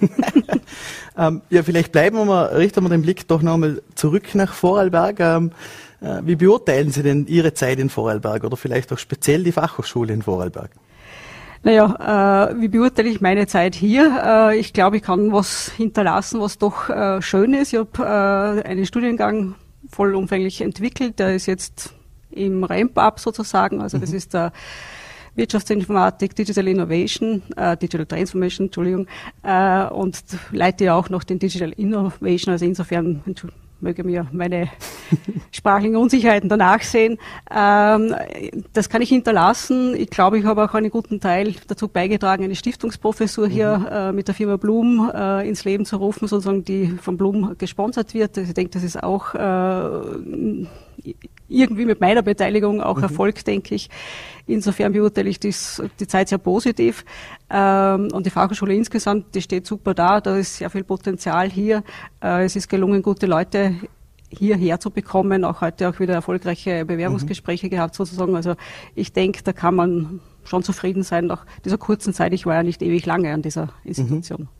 ähm, 1.18 1.42
ja, 1.50 1.62
vielleicht 1.62 1.92
bleiben 1.92 2.16
wir 2.16 2.24
mal, 2.24 2.46
richten 2.46 2.82
wir 2.82 2.90
den 2.90 3.02
Blick 3.02 3.26
doch 3.28 3.42
nochmal 3.42 3.82
zurück 3.94 4.34
nach 4.34 4.52
Vorarlberg. 4.52 5.20
Ähm, 5.20 5.50
äh, 6.00 6.20
wie 6.24 6.36
beurteilen 6.36 6.90
Sie 6.90 7.02
denn 7.02 7.26
Ihre 7.26 7.54
Zeit 7.54 7.78
in 7.78 7.90
Vorarlberg 7.90 8.44
oder 8.44 8.56
vielleicht 8.56 8.92
auch 8.92 8.98
speziell 8.98 9.42
die 9.42 9.52
Fachhochschule 9.52 10.12
in 10.12 10.22
Vorarlberg? 10.22 10.70
Naja, 11.64 12.50
äh, 12.50 12.60
wie 12.60 12.68
beurteile 12.68 13.08
ich 13.08 13.20
meine 13.20 13.46
Zeit 13.46 13.74
hier? 13.74 14.22
Äh, 14.24 14.58
ich 14.58 14.72
glaube, 14.72 14.98
ich 14.98 15.02
kann 15.02 15.32
was 15.32 15.72
hinterlassen, 15.76 16.40
was 16.40 16.58
doch 16.58 16.88
äh, 16.88 17.20
schön 17.20 17.52
ist. 17.52 17.72
Ich 17.72 17.78
habe 17.78 18.62
äh, 18.64 18.68
einen 18.68 18.86
Studiengang 18.86 19.54
vollumfänglich 19.90 20.60
entwickelt, 20.60 21.18
der 21.18 21.34
ist 21.34 21.46
jetzt 21.46 21.94
im 22.30 22.62
Ramp-up 22.62 23.18
sozusagen. 23.18 23.80
Also 23.80 23.98
das 23.98 24.10
mhm. 24.10 24.16
ist 24.16 24.34
der 24.34 24.52
Wirtschaftsinformatik, 25.38 26.34
Digital 26.34 26.68
Innovation, 26.68 27.42
äh, 27.56 27.76
Digital 27.76 28.06
Transformation, 28.06 28.66
Entschuldigung, 28.66 29.06
äh, 29.42 29.86
und 29.86 30.22
leite 30.52 30.84
ja 30.84 30.94
auch 30.94 31.08
noch 31.08 31.24
den 31.24 31.38
Digital 31.38 31.72
Innovation. 31.72 32.52
Also 32.52 32.66
insofern 32.66 33.22
möge 33.80 34.04
mir 34.04 34.26
meine 34.32 34.68
sprachlichen 35.52 35.96
Unsicherheiten 35.96 36.48
danach 36.48 36.82
sehen. 36.82 37.18
Ähm, 37.50 38.14
das 38.72 38.88
kann 38.88 39.02
ich 39.02 39.08
hinterlassen. 39.08 39.94
Ich 39.96 40.10
glaube, 40.10 40.38
ich 40.38 40.44
habe 40.44 40.64
auch 40.64 40.74
einen 40.74 40.90
guten 40.90 41.20
Teil 41.20 41.54
dazu 41.68 41.88
beigetragen, 41.88 42.44
eine 42.44 42.56
Stiftungsprofessur 42.56 43.48
hier 43.48 43.78
mhm. 43.78 43.86
äh, 43.86 44.12
mit 44.12 44.28
der 44.28 44.34
Firma 44.34 44.56
Blum 44.56 45.10
äh, 45.14 45.48
ins 45.48 45.64
Leben 45.64 45.84
zu 45.84 45.96
rufen, 45.96 46.26
sozusagen, 46.26 46.64
die 46.64 46.88
von 47.00 47.16
Blum 47.16 47.54
gesponsert 47.58 48.14
wird. 48.14 48.36
Also 48.36 48.48
ich 48.48 48.54
denke, 48.54 48.72
das 48.72 48.82
ist 48.82 49.02
auch 49.02 49.34
äh, 49.34 50.66
irgendwie 51.48 51.84
mit 51.84 52.00
meiner 52.00 52.22
Beteiligung 52.22 52.82
auch 52.82 52.96
mhm. 52.96 53.04
Erfolg, 53.04 53.44
denke 53.44 53.74
ich. 53.74 53.88
Insofern 54.46 54.92
beurteile 54.92 55.28
ich 55.28 55.40
dies, 55.40 55.82
die 56.00 56.06
Zeit 56.06 56.28
sehr 56.28 56.38
positiv. 56.38 57.04
Ähm, 57.50 58.08
und 58.12 58.26
die 58.26 58.30
Fachhochschule 58.30 58.74
insgesamt, 58.74 59.34
die 59.34 59.42
steht 59.42 59.66
super 59.66 59.94
da. 59.94 60.20
Da 60.20 60.36
ist 60.36 60.56
sehr 60.56 60.70
viel 60.70 60.84
Potenzial 60.84 61.50
hier. 61.50 61.82
Äh, 62.22 62.44
es 62.44 62.56
ist 62.56 62.68
gelungen, 62.68 63.02
gute 63.02 63.26
Leute 63.26 63.74
hierher 64.30 64.80
zu 64.80 64.90
bekommen. 64.90 65.44
Auch 65.44 65.60
heute 65.60 65.88
auch 65.88 66.00
wieder 66.00 66.14
erfolgreiche 66.14 66.84
Bewerbungsgespräche 66.84 67.66
mhm. 67.66 67.70
gehabt 67.70 67.94
sozusagen. 67.94 68.36
Also 68.36 68.54
ich 68.94 69.12
denke, 69.12 69.42
da 69.42 69.52
kann 69.52 69.74
man 69.74 70.20
schon 70.44 70.62
zufrieden 70.62 71.02
sein 71.02 71.26
nach 71.26 71.46
dieser 71.64 71.78
kurzen 71.78 72.12
Zeit. 72.12 72.32
Ich 72.32 72.46
war 72.46 72.54
ja 72.54 72.62
nicht 72.62 72.82
ewig 72.82 73.04
lange 73.06 73.32
an 73.32 73.42
dieser 73.42 73.68
Institution. 73.84 74.42
Mhm. 74.42 74.57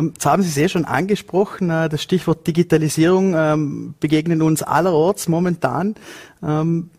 Ähm, 0.00 0.12
jetzt 0.14 0.26
haben 0.26 0.42
Sie 0.42 0.48
es 0.48 0.56
eh 0.56 0.68
schon 0.68 0.84
angesprochen, 0.84 1.70
äh, 1.70 1.88
das 1.88 2.02
Stichwort 2.02 2.46
Digitalisierung 2.46 3.34
ähm, 3.36 3.94
begegnet 4.00 4.42
uns 4.42 4.62
allerorts 4.62 5.28
momentan. 5.28 5.94
Ähm, 6.42 6.90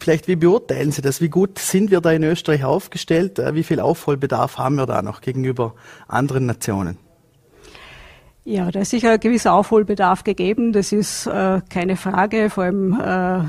vielleicht, 0.00 0.28
wie 0.28 0.36
beurteilen 0.36 0.92
Sie 0.92 1.02
das? 1.02 1.20
Wie 1.20 1.28
gut 1.28 1.58
sind 1.58 1.90
wir 1.90 2.00
da 2.00 2.12
in 2.12 2.24
Österreich 2.24 2.64
aufgestellt? 2.64 3.38
Äh, 3.38 3.54
wie 3.54 3.62
viel 3.62 3.80
Aufholbedarf 3.80 4.58
haben 4.58 4.76
wir 4.76 4.86
da 4.86 5.02
noch 5.02 5.20
gegenüber 5.20 5.74
anderen 6.08 6.46
Nationen? 6.46 6.98
Ja, 8.44 8.70
da 8.70 8.80
ist 8.80 8.90
sicher 8.90 9.12
ein 9.12 9.20
gewisser 9.20 9.54
Aufholbedarf 9.54 10.22
gegeben. 10.22 10.72
Das 10.72 10.92
ist 10.92 11.26
äh, 11.26 11.60
keine 11.68 11.96
Frage. 11.96 12.48
Vor 12.48 12.64
allem 12.64 12.92
äh, 12.92 13.44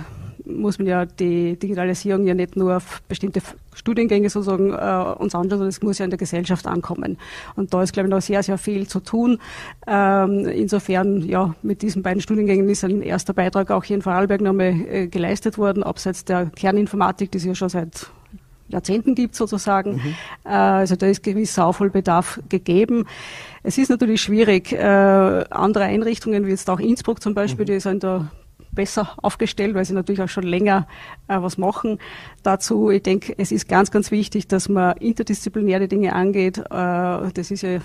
muss 0.50 0.80
man 0.80 0.88
ja 0.88 1.06
die 1.06 1.58
Digitalisierung 1.58 2.25
ja 2.25 2.34
nicht 2.34 2.56
nur 2.56 2.77
auf 2.77 3.01
bestimmte 3.08 3.42
Studiengänge 3.74 4.30
sozusagen 4.30 4.72
äh, 4.72 5.20
uns 5.20 5.36
anschauen, 5.36 5.50
sondern 5.50 5.68
es 5.68 5.82
muss 5.82 6.00
ja 6.00 6.06
in 6.06 6.12
der 6.12 6.18
Gesellschaft 6.18 6.68
ankommen. 6.68 7.18
Und 7.56 7.74
da 7.74 7.84
ist, 7.84 7.94
glaube 7.94 8.08
ich, 8.08 8.12
noch 8.12 8.22
sehr, 8.22 8.42
sehr 8.44 8.58
viel 8.58 8.88
zu 8.88 9.00
tun. 9.00 9.39
Ähm, 9.86 10.46
insofern, 10.48 11.22
ja, 11.22 11.56
mit 11.62 11.82
diesen 11.82 12.04
beiden 12.04 12.22
Studiengängen 12.22 12.68
ist 12.70 12.84
ein 12.84 13.01
erster 13.01 13.34
Beitrag 13.34 13.72
auch 13.72 13.84
hier 13.84 13.98
in 13.98 14.01
Vorarlberg 14.01 14.42
nochmal 14.42 14.74
äh, 14.89 15.08
geleistet 15.08 15.58
worden, 15.58 15.84
abseits 15.84 16.25
der 16.25 16.48
Kerninformatik, 16.48 17.32
die 17.32 17.38
es 17.38 17.46
ja 17.46 17.56
schon 17.56 17.70
seit 17.70 18.10
Jahrzehnten 18.70 19.16
gibt 19.16 19.36
sozusagen. 19.36 19.94
Mhm. 19.94 20.16
Äh, 20.46 20.50
also 20.50 20.96
da 20.96 21.08
ist 21.08 21.24
gewisser 21.24 21.66
Aufholbedarf 21.66 22.39
gegeben. 22.50 23.06
Es 23.63 23.77
ist 23.77 23.89
natürlich 23.89 24.22
schwierig, 24.22 24.74
äh, 24.74 24.77
andere 24.77 25.86
Einrichtungen, 25.86 26.46
wie 26.46 26.51
jetzt 26.51 26.70
auch 26.70 26.80
Innsbruck 26.80 27.22
zum 27.22 27.34
Beispiel, 27.34 27.66
mhm. 27.66 27.70
die 27.70 27.80
sind 27.80 28.04
da 28.04 28.30
besser 28.77 29.10
aufgestellt, 29.22 29.75
weil 29.75 29.84
sie 29.84 29.93
natürlich 29.93 30.22
auch 30.22 30.29
schon 30.29 30.46
länger 30.46 30.88
äh, 31.27 31.41
was 31.41 31.57
machen. 31.57 32.00
Dazu, 32.43 32.89
ich 32.89 33.03
denke, 33.03 33.34
es 33.38 33.51
ist 33.51 33.67
ganz, 33.67 33.91
ganz 33.91 34.12
wichtig, 34.12 34.48
dass 34.48 34.69
man 34.69 34.96
interdisziplinäre 34.98 35.89
Dinge 35.89 36.13
angeht. 36.13 36.60
Äh, 36.60 36.63
das 36.69 37.51
ist 37.51 37.63
ja 37.63 37.79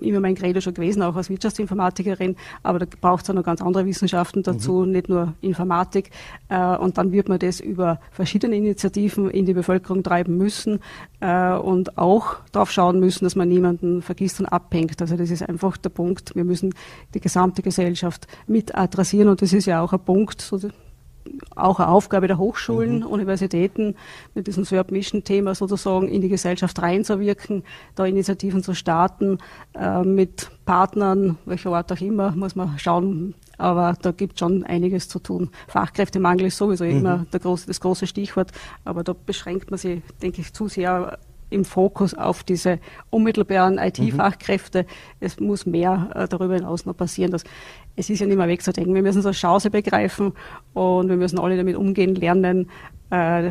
immer 0.00 0.20
mein 0.20 0.34
Credo 0.34 0.60
schon 0.60 0.74
gewesen, 0.74 1.02
auch 1.02 1.16
als 1.16 1.30
Wirtschaftsinformatikerin, 1.30 2.36
aber 2.62 2.78
da 2.78 2.86
braucht 3.00 3.24
es 3.24 3.30
auch 3.30 3.34
noch 3.34 3.44
ganz 3.44 3.60
andere 3.60 3.86
Wissenschaften 3.86 4.42
dazu, 4.42 4.84
mhm. 4.84 4.92
nicht 4.92 5.08
nur 5.08 5.34
Informatik. 5.40 6.10
Äh, 6.48 6.76
und 6.76 6.98
dann 6.98 7.12
wird 7.12 7.28
man 7.28 7.38
das 7.38 7.60
über 7.60 8.00
verschiedene 8.10 8.56
Initiativen 8.56 9.30
in 9.30 9.46
die 9.46 9.54
Bevölkerung 9.54 10.02
treiben 10.02 10.36
müssen 10.36 10.80
äh, 11.20 11.52
und 11.54 11.98
auch 11.98 12.36
darauf 12.52 12.70
schauen 12.70 13.00
müssen, 13.00 13.24
dass 13.24 13.36
man 13.36 13.48
niemanden 13.48 14.02
vergisst 14.02 14.40
und 14.40 14.46
abhängt. 14.46 15.00
Also 15.00 15.16
das 15.16 15.30
ist 15.30 15.48
einfach 15.48 15.76
der 15.76 15.90
Punkt. 15.90 16.34
Wir 16.34 16.44
müssen 16.44 16.74
die 17.14 17.20
gesamte 17.20 17.62
Gesellschaft 17.62 18.26
mit 18.46 18.74
adressieren 18.74 19.28
und 19.28 19.42
das 19.42 19.52
ist 19.52 19.66
ja 19.66 19.82
auch 19.82 19.92
ein 19.92 20.00
Punkt, 20.00 20.40
so 20.40 20.58
auch 21.54 21.78
eine 21.78 21.88
Aufgabe 21.88 22.26
der 22.26 22.38
Hochschulen, 22.38 23.00
mhm. 23.00 23.06
Universitäten, 23.06 23.96
mit 24.34 24.46
diesem 24.46 24.64
Serb-Mission-Thema 24.64 25.54
sozusagen 25.54 26.08
in 26.08 26.20
die 26.20 26.28
Gesellschaft 26.28 26.80
reinzuwirken, 26.80 27.64
da 27.94 28.06
Initiativen 28.06 28.62
zu 28.62 28.74
starten, 28.74 29.38
äh, 29.74 30.02
mit 30.02 30.50
Partnern, 30.64 31.38
welcher 31.46 31.72
Art 31.72 31.92
auch 31.92 32.00
immer, 32.00 32.32
muss 32.32 32.56
man 32.56 32.78
schauen. 32.78 33.34
Aber 33.56 33.96
da 34.00 34.12
gibt 34.12 34.38
schon 34.38 34.62
einiges 34.64 35.08
zu 35.08 35.18
tun. 35.18 35.50
Fachkräftemangel 35.66 36.46
ist 36.46 36.58
sowieso 36.58 36.84
mhm. 36.84 36.90
immer 36.90 37.26
der 37.32 37.40
große, 37.40 37.66
das 37.66 37.80
große 37.80 38.06
Stichwort, 38.06 38.52
aber 38.84 39.02
da 39.02 39.14
beschränkt 39.14 39.70
man 39.70 39.78
sich, 39.78 40.02
denke 40.22 40.40
ich, 40.40 40.52
zu 40.52 40.68
sehr 40.68 41.18
im 41.50 41.64
Fokus 41.64 42.14
auf 42.14 42.42
diese 42.42 42.78
unmittelbaren 43.10 43.78
IT-Fachkräfte. 43.78 44.82
Mhm. 44.82 44.86
Es 45.20 45.40
muss 45.40 45.66
mehr 45.66 46.10
äh, 46.14 46.28
darüber 46.28 46.54
hinaus 46.54 46.86
noch 46.86 46.96
passieren. 46.96 47.30
Dass, 47.30 47.44
es 47.96 48.10
ist 48.10 48.20
ja 48.20 48.26
nicht 48.26 48.36
mehr 48.36 48.48
wegzudenken. 48.48 48.94
Wir 48.94 49.02
müssen 49.02 49.20
es 49.20 49.26
als 49.26 49.36
Chance 49.36 49.70
begreifen 49.70 50.32
und 50.74 51.08
wir 51.08 51.16
müssen 51.16 51.38
alle 51.38 51.56
damit 51.56 51.76
umgehen 51.76 52.14
lernen, 52.14 52.70
äh, 53.10 53.50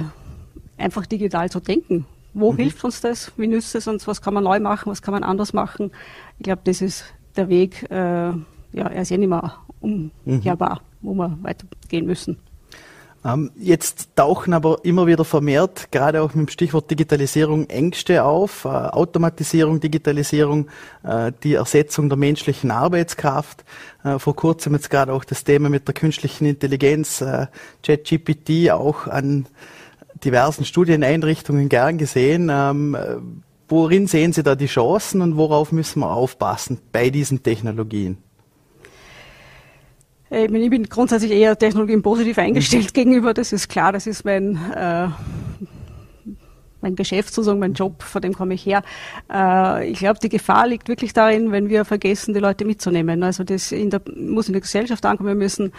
einfach 0.78 1.06
digital 1.06 1.50
zu 1.50 1.60
denken. 1.60 2.06
Wo 2.34 2.52
mhm. 2.52 2.58
hilft 2.58 2.84
uns 2.84 3.02
das? 3.02 3.32
Wie 3.38 3.48
nützt 3.48 3.74
es 3.76 3.88
uns? 3.88 4.08
Was 4.08 4.22
kann 4.22 4.34
man 4.34 4.44
neu 4.44 4.60
machen? 4.60 4.92
Was 4.92 5.02
kann 5.02 5.14
man 5.14 5.24
anders 5.24 5.54
machen? 5.54 5.92
Ich 6.38 6.44
glaube, 6.44 6.62
das 6.66 6.82
ist 6.82 7.06
der 7.36 7.50
Weg, 7.50 7.90
äh, 7.90 7.96
ja, 7.96 8.44
er 8.74 9.02
ist 9.02 9.10
ja 9.10 9.18
nicht 9.18 9.30
mehr 9.30 9.56
umkehrbar, 9.80 10.82
mhm. 11.02 11.08
wo 11.08 11.14
wir 11.16 11.38
weitergehen 11.42 12.06
müssen. 12.06 12.38
Ähm, 13.28 13.52
jetzt 13.58 14.16
tauchen 14.16 14.54
aber 14.54 14.80
immer 14.84 15.06
wieder 15.06 15.26
vermehrt, 15.26 15.92
gerade 15.92 16.22
auch 16.22 16.34
mit 16.34 16.48
dem 16.48 16.52
Stichwort 16.52 16.90
Digitalisierung, 16.90 17.68
Ängste 17.70 18.24
auf. 18.24 18.64
Äh, 18.64 18.70
Automatisierung, 18.70 19.82
Digitalisierung, 19.82 20.70
äh, 21.04 21.34
die 21.44 21.56
Ersetzung 21.56 22.08
der 22.08 22.18
menschlichen 22.18 22.72
Arbeitskraft. 22.72 23.66
Äh, 24.06 24.18
vor 24.20 24.36
kurzem 24.36 24.76
jetzt 24.76 24.90
gerade 24.90 25.12
auch 25.12 25.26
das 25.26 25.44
Thema 25.44 25.70
mit 25.70 25.88
der 25.88 25.94
künstlichen 25.94 26.46
Intelligenz, 26.46 27.24
ChatGPT, 27.84 28.72
auch 28.72 29.08
an 29.08 29.48
diversen 30.24 30.64
Studieneinrichtungen 30.64 31.68
gern 31.68 31.98
gesehen. 31.98 32.50
Ähm, 32.52 32.98
worin 33.68 34.08
sehen 34.08 34.32
Sie 34.32 34.44
da 34.44 34.56
die 34.56 34.68
Chancen 34.68 35.22
und 35.22 35.36
worauf 35.36 35.72
müssen 35.72 36.00
wir 36.00 36.12
aufpassen 36.12 36.80
bei 36.92 37.10
diesen 37.10 37.44
Technologien? 37.44 38.18
Äh, 40.32 40.46
ich, 40.46 40.70
bin 40.70 40.84
grundsätzlich 40.84 41.32
eher 41.32 41.58
Technologien 41.58 42.02
positiv 42.02 42.38
eingestellt 42.38 42.86
mhm. 42.86 42.94
gegenüber. 42.94 43.34
Das 43.34 43.54
ist 43.54 43.68
klar, 43.68 43.92
das 43.92 44.08
ist 44.08 44.26
mein, 44.26 44.56
äh, 44.74 45.08
mein 46.82 46.96
Geschäft 46.96 47.34
sozusagen, 47.34 47.60
mein 47.60 47.74
Job, 47.74 48.04
vor 48.04 48.22
dem 48.22 48.34
komme 48.34 48.54
ich 48.54 48.66
her. 48.66 48.84
Äh, 49.32 49.90
ich 49.90 50.00
glaube, 50.00 50.20
die 50.20 50.30
Gefahr 50.30 50.68
liegt 50.68 50.90
wirklich 50.90 51.14
darin, 51.14 51.52
wenn 51.52 51.70
wir 51.70 51.86
vergessen, 51.86 52.34
die 52.34 52.40
Leute 52.40 52.66
mitzunehmen. 52.66 53.24
Also 53.24 53.44
das 53.44 53.72
in 53.72 53.90
der, 53.90 54.02
muss 54.16 54.48
in 54.48 54.54
der 54.54 54.62
Gesellschaft 54.62 55.06
ankommen. 55.06 55.30
Wir 55.30 55.36
müssen 55.36 55.72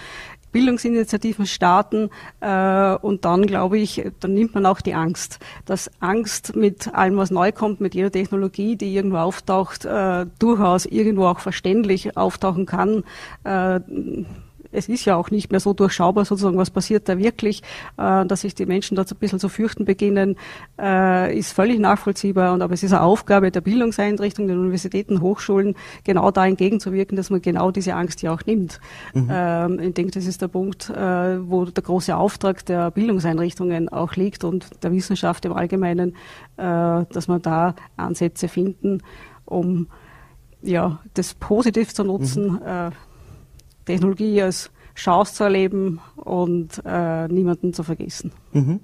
Bildungsinitiativen 0.53 1.47
starten 1.47 2.11
äh, 2.41 2.95
und 2.95 3.25
dann 3.25 3.47
glaube 3.47 3.79
ich, 3.79 4.05
dann 4.21 4.35
nimmt 4.35 4.55
man 4.55 4.67
auch 4.67 4.81
die 4.81 4.95
Angst. 4.95 5.39
Dass 5.67 5.91
Angst 6.01 6.57
mit 6.57 6.95
allem, 6.95 7.17
was 7.17 7.31
neu 7.31 7.53
kommt, 7.53 7.81
mit 7.81 7.95
jeder 7.95 8.11
Technologie, 8.11 8.77
die 8.77 8.95
irgendwo 8.95 9.19
auftaucht, 9.19 9.85
äh, 9.85 10.27
durchaus 10.39 10.87
irgendwo 10.87 11.27
auch 11.27 11.41
verständlich 11.41 12.17
auftauchen 12.17 12.67
kann. 12.67 13.05
Äh, 13.45 13.81
es 14.71 14.89
ist 14.89 15.05
ja 15.05 15.17
auch 15.17 15.31
nicht 15.31 15.51
mehr 15.51 15.61
so 15.61 15.73
durchschaubar 15.73 16.25
sozusagen, 16.25 16.59
was 16.59 16.71
passiert 16.71 17.09
da 17.09 17.19
wirklich, 17.19 17.63
äh, 17.97 18.27
dass 18.27 18.43
sich 18.43 18.55
die 18.55 18.67
Menschen 18.67 18.97
dort 18.97 19.11
ein 19.11 19.17
bisschen 19.19 19.39
zu 19.39 19.49
fürchten 19.49 19.85
beginnen, 19.85 20.37
äh, 20.79 21.37
ist 21.37 21.53
völlig 21.53 21.79
nachvollziehbar. 21.79 22.53
Und 22.53 22.63
aber 22.63 22.75
es 22.75 22.83
ist 22.83 22.93
eine 22.93 23.03
Aufgabe 23.03 23.51
der 23.51 23.61
Bildungseinrichtungen, 23.61 24.49
der 24.49 24.59
Universitäten, 24.59 25.21
Hochschulen, 25.21 25.75
genau 26.05 26.31
da 26.31 26.47
entgegenzuwirken, 26.47 27.17
dass 27.17 27.31
man 27.31 27.41
genau 27.41 27.71
diese 27.71 27.95
Angst 27.95 28.23
ja 28.23 28.33
auch 28.33 28.45
nimmt. 28.45 28.81
Mhm. 29.15 29.29
Ähm, 29.31 29.81
ich 29.81 29.95
denke, 29.95 30.13
das 30.13 30.27
ist 30.27 30.43
der 30.43 30.49
Punkt, 30.49 30.91
äh, 30.91 31.49
wo 31.49 31.65
der 31.65 31.83
große 31.83 32.17
Auftrag 32.17 32.65
der 32.67 32.91
Bildungseinrichtungen 32.91 33.89
auch 33.89 34.15
liegt 34.15 34.45
und 34.45 34.83
der 34.83 34.93
Wissenschaft 34.93 35.45
im 35.45 35.53
Allgemeinen, 35.53 36.15
äh, 36.57 37.05
dass 37.13 37.29
man 37.29 37.41
da 37.43 37.75
Ansätze 37.97 38.49
finden, 38.49 39.03
um 39.45 39.89
ja, 40.61 40.99
das 41.15 41.35
positiv 41.35 41.95
zu 41.95 42.05
nutzen. 42.05 42.53
Mhm 42.53 42.63
äh, 42.67 42.91
Technologie 43.89 44.43
als 44.43 44.71
Chance 44.95 45.35
zu 45.35 45.45
erleben 45.45 46.01
und 46.17 46.83
äh, 46.85 47.29
niemanden 47.29 47.73
zu 47.73 47.83
vergessen. 47.83 48.33
Mhm. 48.53 48.81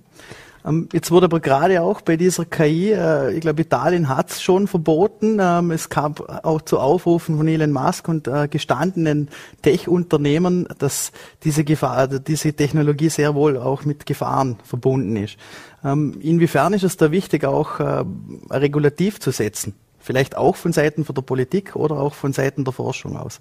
Ähm, 0.65 0.89
jetzt 0.93 1.11
wurde 1.11 1.27
aber 1.27 1.41
gerade 1.41 1.83
auch 1.83 2.01
bei 2.01 2.17
dieser 2.17 2.47
KI, 2.47 2.93
äh, 2.93 3.35
ich 3.35 3.41
glaube 3.43 3.61
Italien 3.61 4.09
hat 4.09 4.31
es 4.31 4.43
schon 4.43 4.67
verboten. 4.67 5.39
Ähm, 5.41 5.71
es 5.73 5.91
kam 5.91 6.15
auch 6.43 6.63
zu 6.63 6.79
Aufrufen 6.79 7.37
von 7.37 7.47
Elon 7.49 7.73
Musk 7.73 8.09
und 8.09 8.29
äh, 8.29 8.49
gestandenen 8.49 9.29
Tech-Unternehmen, 9.63 10.67
dass 10.79 11.13
diese 11.43 11.65
Gefahr, 11.65 12.09
diese 12.09 12.55
Technologie 12.55 13.11
sehr 13.11 13.35
wohl 13.35 13.59
auch 13.59 13.85
mit 13.85 14.07
Gefahren 14.07 14.57
verbunden 14.65 15.17
ist. 15.17 15.37
Ähm, 15.85 16.19
inwiefern 16.23 16.73
ist 16.73 16.85
es 16.85 16.97
da 16.97 17.11
wichtig, 17.11 17.45
auch 17.45 17.81
äh, 17.81 18.05
regulativ 18.51 19.21
zu 19.21 19.33
setzen? 19.33 19.75
Vielleicht 19.99 20.37
auch 20.37 20.57
von 20.57 20.73
Seiten 20.73 21.05
von 21.05 21.15
der 21.15 21.23
Politik 21.23 21.77
oder 21.77 21.97
auch 21.97 22.15
von 22.15 22.33
Seiten 22.33 22.65
der 22.65 22.73
Forschung 22.73 23.17
aus? 23.17 23.41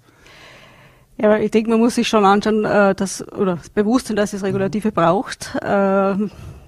Ja, 1.16 1.38
ich 1.38 1.50
denke, 1.50 1.70
man 1.70 1.78
muss 1.78 1.94
sich 1.94 2.08
schon 2.08 2.24
anschauen, 2.24 2.64
äh, 2.64 2.94
dass, 2.94 3.26
oder 3.32 3.58
bewusst 3.74 4.08
sein, 4.08 4.16
dass 4.16 4.32
es 4.32 4.42
Regulative 4.42 4.90
braucht. 4.90 5.54
Äh, 5.62 6.16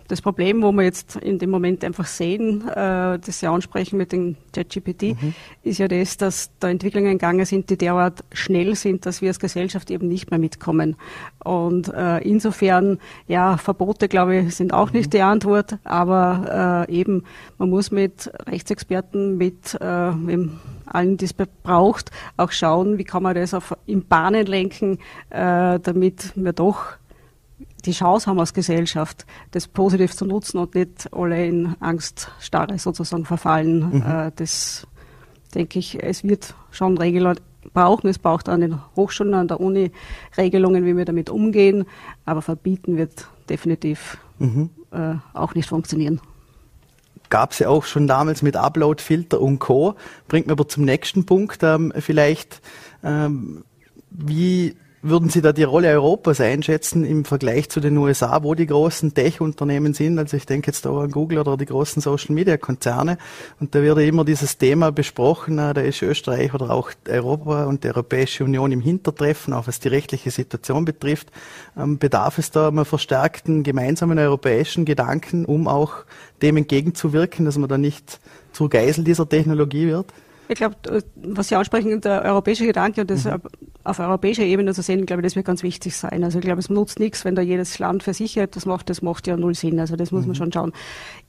das 0.09 0.23
Problem, 0.23 0.63
wo 0.63 0.73
wir 0.73 0.85
jetzt 0.85 1.17
in 1.17 1.39
dem 1.39 1.51
Moment 1.51 1.83
einfach 1.85 2.07
sehen, 2.07 2.67
äh, 2.69 3.19
das 3.19 3.41
Sie 3.41 3.47
ansprechen 3.47 3.97
mit 3.97 4.13
dem 4.13 4.37
ChatGPT, 4.53 5.21
mhm. 5.21 5.35
ist 5.63 5.79
ja 5.79 5.89
das, 5.89 6.17
dass 6.17 6.51
da 6.61 6.69
Entwicklungen 6.69 7.13
gegangen 7.13 7.45
sind, 7.45 7.71
die 7.71 7.77
derart 7.77 8.23
schnell 8.33 8.75
sind, 8.77 9.05
dass 9.05 9.21
wir 9.21 9.31
als 9.31 9.41
Gesellschaft 9.41 9.91
eben 9.91 10.09
nicht 10.09 10.31
mehr 10.31 10.39
mitkommen. 10.39 10.97
Und 11.43 11.93
äh, 11.93 12.19
insofern, 12.19 12.99
ja, 13.27 13.57
Verbote, 13.57 14.09
glaube 14.09 14.37
ich, 14.37 14.55
sind 14.55 14.73
auch 14.73 14.93
mhm. 14.93 14.99
nicht 14.99 15.13
die 15.13 15.23
Antwort, 15.23 15.79
aber 15.85 16.87
äh, 16.89 16.93
eben, 16.93 17.25
man 17.59 17.71
muss 17.71 17.91
mit 17.91 18.31
Rechtsexperten, 18.47 19.37
mit, 19.37 19.77
äh, 19.81 20.13
mit 20.13 20.51
allen, 20.97 21.17
die 21.17 21.27
es 21.27 21.33
braucht, 21.35 22.11
auch 22.37 22.51
schauen, 22.51 22.99
wie 22.99 23.05
kann 23.05 23.23
man 23.23 23.35
das 23.35 23.55
auf, 23.55 23.77
in 23.87 24.07
Bahnen 24.07 24.47
lenken, 24.47 24.99
äh, 25.31 25.79
damit 25.81 26.33
wir 26.35 26.53
doch 26.53 26.95
die 27.85 27.93
Chance 27.93 28.29
haben 28.29 28.41
als 28.41 28.53
Gesellschaft, 28.53 29.27
das 29.53 29.69
positiv 29.69 30.15
zu 30.15 30.27
nutzen 30.27 30.59
und 30.59 30.75
nicht 30.75 31.13
alle 31.13 31.47
in 31.47 31.77
Angststarre 31.81 32.79
sozusagen 32.79 33.25
verfallen. 33.25 33.97
Mhm. 33.97 34.03
Äh, 34.03 34.33
das 34.35 34.87
denke 35.55 35.79
ich, 35.79 36.03
es 36.03 36.25
wird 36.25 36.55
schon 36.71 36.99
Regeln 36.99 37.39
brauchen. 37.73 38.09
Es 38.09 38.19
braucht 38.19 38.49
an 38.49 38.61
den 38.61 38.81
Hochschulen, 38.97 39.35
an 39.35 39.49
der 39.49 39.61
Uni 39.61 39.91
Regelungen, 40.37 40.85
wie 40.85 40.97
wir 40.97 41.05
damit 41.05 41.31
umgehen. 41.31 41.85
Aber 42.25 42.43
verbieten 42.43 42.97
wird 42.97 43.29
definitiv 43.49 44.19
mhm. 44.39 44.71
äh, 44.91 45.15
auch 45.33 45.55
nicht 45.55 45.69
funktionieren. 45.69 46.21
Gab 47.29 47.53
es 47.53 47.59
ja 47.59 47.69
auch 47.69 47.85
schon 47.85 48.07
damals 48.07 48.43
mit 48.43 48.57
Upload-Filter 48.57 49.41
und 49.41 49.59
Co. 49.59 49.95
Bringt 50.29 50.47
mir 50.47 50.53
aber 50.53 50.69
zum 50.69 50.85
nächsten 50.85 51.27
Punkt 51.27 51.63
ähm, 51.63 51.93
vielleicht, 51.99 52.61
ähm, 53.03 53.65
wie 54.11 54.77
würden 55.09 55.29
Sie 55.29 55.41
da 55.41 55.53
die 55.53 55.63
Rolle 55.63 55.89
Europas 55.89 56.41
einschätzen 56.41 57.05
im 57.05 57.25
Vergleich 57.25 57.69
zu 57.69 57.81
den 57.81 57.97
USA, 57.97 58.43
wo 58.43 58.55
die 58.55 58.67
großen 58.67 59.15
Tech-Unternehmen 59.15 59.95
sind? 59.95 60.19
Also 60.19 60.37
ich 60.37 60.47
denke 60.47 60.69
jetzt 60.69 60.85
da 60.85 60.91
an 60.91 61.11
Google 61.11 61.39
oder 61.39 61.57
die 61.57 61.67
großen 61.67 62.03
Social-Media-Konzerne. 62.03 63.19
Und 63.61 63.75
da 63.75 63.83
wird 63.83 63.99
immer 63.99 64.25
dieses 64.25 64.59
Thema 64.59 64.93
besprochen, 64.93 65.57
da 65.57 65.71
ist 65.73 66.03
Österreich 66.03 66.55
oder 66.55 66.71
auch 66.71 66.91
Europa 67.09 67.65
und 67.65 67.85
die 67.85 67.89
Europäische 67.89 68.45
Union 68.45 68.73
im 68.73 68.81
Hintertreffen, 68.81 69.55
auch 69.55 69.67
was 69.67 69.81
die 69.81 69.89
rechtliche 69.89 70.31
Situation 70.31 70.85
betrifft. 70.85 71.29
Ähm, 71.77 71.99
bedarf 71.99 72.39
es 72.39 72.51
da 72.51 72.69
einer 72.69 72.85
verstärkten 72.85 73.63
gemeinsamen 73.63 74.19
europäischen 74.19 74.85
Gedanken, 74.85 75.45
um 75.45 75.69
auch 75.69 76.05
dem 76.43 76.57
entgegenzuwirken, 76.57 77.45
dass 77.45 77.57
man 77.59 77.69
da 77.69 77.79
nicht 77.79 78.21
zu 78.53 78.69
Geisel 78.69 79.05
dieser 79.05 79.29
Technologie 79.29 79.87
wird? 79.87 80.07
Ich 80.49 80.57
glaube, 80.57 80.77
was 81.17 81.49
Sie 81.49 81.57
ansprechen, 81.57 82.01
der 82.01 82.23
europäische 82.23 82.67
Gedanke 82.67 83.01
und 83.03 83.11
das 83.11 83.25
mhm. 83.25 83.41
auf 83.85 83.99
europäischer 83.99 84.45
Ebene 84.45 84.75
zu 84.75 84.83
sehen, 84.83 85.07
glaube 85.07 85.23
ich, 85.23 85.27
das 85.27 85.37
wird 85.37 85.47
ganz 85.47 85.63
wichtig 85.63 85.97
sein. 85.97 86.23
Also 86.25 86.39
ich 86.39 86.45
glaube, 86.45 86.61
es 86.61 86.71
nutzt 86.71 87.01
nichts, 87.01 87.25
wenn 87.25 87.35
da 87.35 87.43
jedes 87.43 87.79
Land 87.79 88.03
für 88.03 88.15
sich 88.15 88.37
etwas 88.37 88.67
macht, 88.67 88.91
das 88.91 89.03
macht 89.03 89.27
ja 89.27 89.37
null 89.37 89.55
Sinn. 89.55 89.81
Also 89.81 89.97
das 89.97 90.13
muss 90.13 90.23
mhm. 90.23 90.29
man 90.29 90.35
schon 90.37 90.53
schauen. 90.53 90.73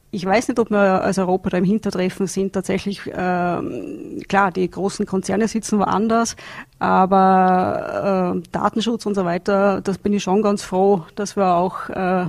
Ich 0.10 0.25
weiß 0.25 0.47
nicht, 0.47 0.60
ob 0.60 0.71
wir 0.71 1.03
als 1.03 1.17
Europa 1.17 1.49
da 1.49 1.58
im 1.58 1.65
Hintertreffen 1.65 2.27
sind. 2.27 2.53
Tatsächlich, 2.53 3.06
äh, 3.08 3.12
klar, 3.12 4.51
die 4.56 4.69
großen 4.69 5.06
Konzerne 5.06 5.49
sitzen 5.49 5.80
woanders, 5.80 6.38
aber 6.80 8.36
äh, 8.38 8.49
Datenschutz 8.51 9.06
und 9.06 9.15
so 9.15 9.25
weiter, 9.25 9.82
das 9.82 9.97
bin 9.97 10.13
ich 10.13 10.23
schon 10.23 10.41
ganz 10.41 10.63
froh, 10.63 11.03
dass 11.15 11.36
wir 11.36 11.56
auch 11.56 11.89
äh, 11.89 12.25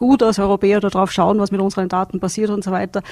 gut 0.00 0.22
als 0.22 0.38
Europäer 0.38 0.80
darauf 0.80 1.12
schauen, 1.12 1.38
was 1.38 1.52
mit 1.52 1.60
unseren 1.60 1.88
Daten 1.88 2.20
passiert 2.20 2.48
und 2.48 2.64
so 2.64 2.72
weiter. 2.72 3.02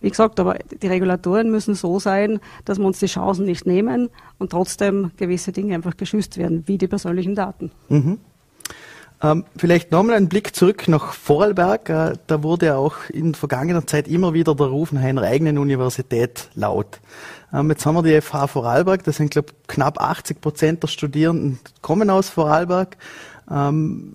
Wie 0.00 0.08
gesagt, 0.08 0.38
aber 0.38 0.54
die 0.80 0.86
Regulatoren 0.86 1.50
müssen 1.50 1.74
so 1.74 1.98
sein, 1.98 2.38
dass 2.64 2.78
wir 2.78 2.86
uns 2.86 3.00
die 3.00 3.06
Chancen 3.06 3.46
nicht 3.46 3.66
nehmen 3.66 4.10
und 4.38 4.52
trotzdem 4.52 5.10
gewisse 5.16 5.50
Dinge 5.50 5.74
einfach 5.74 5.96
geschützt 5.96 6.38
werden, 6.38 6.62
wie 6.66 6.78
die 6.78 6.86
persönlichen 6.86 7.34
Daten. 7.34 7.72
Mhm. 7.88 8.18
Ähm, 9.22 9.44
vielleicht 9.56 9.90
nochmal 9.90 10.16
einen 10.16 10.28
Blick 10.28 10.54
zurück 10.54 10.86
nach 10.86 11.14
Vorarlberg. 11.14 11.88
Äh, 11.88 12.12
da 12.28 12.42
wurde 12.44 12.76
auch 12.76 12.96
in 13.10 13.34
vergangener 13.34 13.84
Zeit 13.86 14.06
immer 14.06 14.32
wieder 14.32 14.54
der 14.54 14.66
Ruf 14.66 14.92
nach 14.92 15.02
einer 15.02 15.22
eigenen 15.22 15.58
Universität 15.58 16.48
laut. 16.54 17.00
Ähm, 17.52 17.70
jetzt 17.70 17.84
haben 17.86 17.96
wir 17.96 18.02
die 18.02 18.20
FH 18.20 18.46
Vorarlberg, 18.46 19.02
das 19.02 19.16
sind 19.16 19.32
glaube 19.32 19.52
knapp 19.66 20.00
80 20.00 20.40
Prozent 20.40 20.82
der 20.84 20.88
Studierenden 20.88 21.58
kommen 21.82 22.08
aus 22.08 22.28
Vorarlberg. 22.28 22.98
Ähm, 23.50 24.14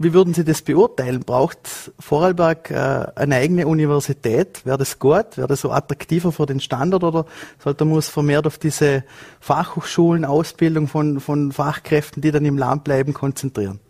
wie 0.00 0.14
würden 0.14 0.32
Sie 0.32 0.44
das 0.44 0.62
beurteilen? 0.62 1.20
Braucht 1.20 1.92
Vorarlberg 1.98 2.70
äh, 2.70 3.06
eine 3.16 3.34
eigene 3.34 3.66
Universität? 3.66 4.64
Wäre 4.64 4.78
das 4.78 5.00
gut? 5.00 5.36
Wäre 5.36 5.48
das 5.48 5.60
so 5.60 5.72
attraktiver 5.72 6.30
für 6.30 6.46
den 6.46 6.60
Standort 6.60 7.02
oder 7.02 7.26
sollte 7.58 7.84
man 7.84 7.94
muss 7.94 8.08
vermehrt 8.08 8.46
auf 8.46 8.58
diese 8.58 9.02
Fachhochschulen, 9.40 10.24
Ausbildung 10.24 10.86
von, 10.86 11.18
von 11.18 11.50
Fachkräften, 11.50 12.22
die 12.22 12.30
dann 12.30 12.44
im 12.44 12.56
Land 12.56 12.84
bleiben, 12.84 13.12
konzentrieren? 13.12 13.80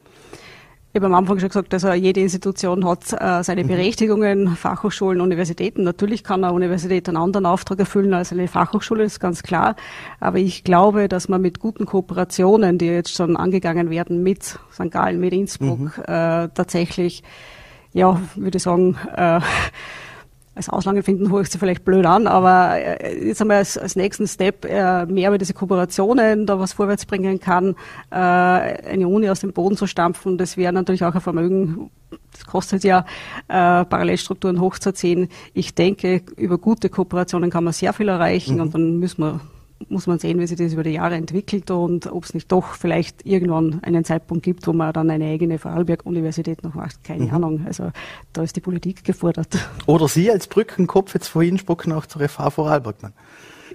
Ich 0.91 1.01
habe 1.01 1.07
am 1.07 1.15
Anfang 1.15 1.39
schon 1.39 1.51
gesagt, 1.51 1.75
also 1.75 1.93
jede 1.93 2.21
Institution 2.21 2.87
hat 2.87 3.13
äh, 3.13 3.45
seine 3.45 3.63
mhm. 3.63 3.69
Berechtigungen, 3.69 4.57
Fachhochschulen, 4.57 5.21
Universitäten. 5.21 5.85
Natürlich 5.85 6.25
kann 6.25 6.43
eine 6.43 6.55
Universität 6.55 7.09
einen 7.09 7.19
anderen 7.19 7.45
Auftrag 7.45 7.79
erfüllen 7.79 8.15
als 8.15 8.33
eine 8.33 8.49
Fachhochschule, 8.49 9.05
ist 9.05 9.21
ganz 9.21 9.43
klar. 9.43 9.77
Aber 10.19 10.39
ich 10.39 10.65
glaube, 10.65 11.09
dass 11.09 11.29
man 11.29 11.43
mit 11.43 11.61
guten 11.61 11.85
Kooperationen, 11.85 12.79
die 12.79 12.87
jetzt 12.87 13.15
schon 13.15 13.37
angegangen 13.37 13.91
werden 13.91 14.23
mit 14.23 14.45
St. 14.45 14.91
Gallen, 14.91 15.21
mit 15.21 15.35
Innsbruck, 15.35 15.79
mhm. 15.99 16.05
äh, 16.05 16.49
tatsächlich, 16.55 17.23
ja, 17.93 18.19
würde 18.35 18.57
ich 18.57 18.63
sagen, 18.63 18.97
äh, 19.15 19.41
als 20.59 20.69
Auslange 20.69 21.03
finden, 21.03 21.31
hole 21.31 21.43
ich 21.43 21.51
sie 21.51 21.59
vielleicht 21.59 21.85
blöd 21.85 22.05
an, 22.05 22.27
aber 22.27 22.77
äh, 22.77 23.27
jetzt 23.27 23.41
einmal 23.41 23.59
als, 23.59 23.79
als 23.79 23.97
nächsten 23.97 24.27
Step 24.27 24.65
äh, 24.65 25.07
mehr 25.07 25.29
über 25.29 25.39
diese 25.39 25.55
Kooperationen, 25.55 26.47
da 26.47 26.59
was 26.59 26.75
vorwärts 26.75 27.07
bringen 27.07 27.41
kann, 27.41 27.77
äh, 28.11 28.17
eine 28.17 29.09
Uni 29.09 29.31
aus 29.31 29.41
dem 29.41 29.53
Boden 29.53 29.77
zu 29.77 29.87
stampfen, 29.87 30.37
das 30.37 30.57
wäre 30.57 30.73
natürlich 30.73 31.05
auch 31.05 31.15
ein 31.15 31.21
Vermögen, 31.21 31.91
das 32.33 32.45
kostet 32.45 32.85
ja, 32.85 33.07
äh, 33.49 33.85
Parallelstrukturen 33.85 34.61
hochzuziehen. 34.61 35.29
Ich 35.55 35.75
denke, 35.75 36.23
über 36.37 36.59
gute 36.59 36.89
Kooperationen 36.89 37.51
kann 37.51 37.65
man 37.65 37.73
sehr 37.73 37.93
viel 37.93 38.09
erreichen 38.09 38.57
mhm. 38.57 38.61
und 38.61 38.75
dann 38.75 38.99
müssen 38.99 39.23
wir 39.23 39.41
muss 39.89 40.07
man 40.07 40.19
sehen, 40.19 40.39
wie 40.39 40.47
sich 40.47 40.59
das 40.59 40.73
über 40.73 40.83
die 40.83 40.91
Jahre 40.91 41.15
entwickelt 41.15 41.71
und 41.71 42.07
ob 42.11 42.25
es 42.25 42.35
nicht 42.35 42.51
doch 42.51 42.75
vielleicht 42.75 43.25
irgendwann 43.25 43.81
einen 43.83 44.05
Zeitpunkt 44.05 44.43
gibt, 44.43 44.67
wo 44.67 44.73
man 44.73 44.93
dann 44.93 45.11
eine 45.11 45.27
eigene 45.27 45.59
Vorarlberg-Universität 45.59 46.63
noch 46.65 46.75
macht. 46.75 47.05
Keine 47.05 47.27
mhm. 47.27 47.35
Ahnung. 47.35 47.67
Also 47.67 47.93
da 48.33 48.43
ist 48.43 48.57
die 48.57 48.61
Politik 48.61 49.05
gefordert. 49.05 49.57
Oder 49.87 50.09
Sie 50.09 50.31
als 50.31 50.47
Brückenkopf 50.49 51.15
jetzt 51.15 51.29
vorhin 51.29 51.59
sprechen 51.59 51.93
auch 51.93 52.07
zur 52.07 52.29
FH 52.29 52.51
Vorarlberg. 52.51 52.97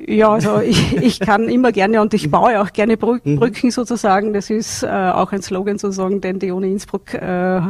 Ja, 0.06 0.30
also 0.30 0.60
ich, 0.60 0.98
ich 0.98 1.20
kann 1.20 1.48
immer 1.48 1.72
gerne 1.72 2.02
und 2.02 2.14
ich 2.14 2.30
baue 2.30 2.62
auch 2.62 2.72
gerne 2.74 2.96
mhm. 2.96 3.38
Brücken 3.38 3.72
sozusagen. 3.72 4.34
Das 4.34 4.50
ist 4.50 4.84
äh, 4.84 4.88
auch 4.88 5.32
ein 5.32 5.42
Slogan 5.42 5.78
sozusagen, 5.78 6.22
den 6.22 6.40
die 6.40 6.52
Uni 6.52 6.72
Innsbruck 6.72 7.14
äh, 7.14 7.58
äh, 7.58 7.62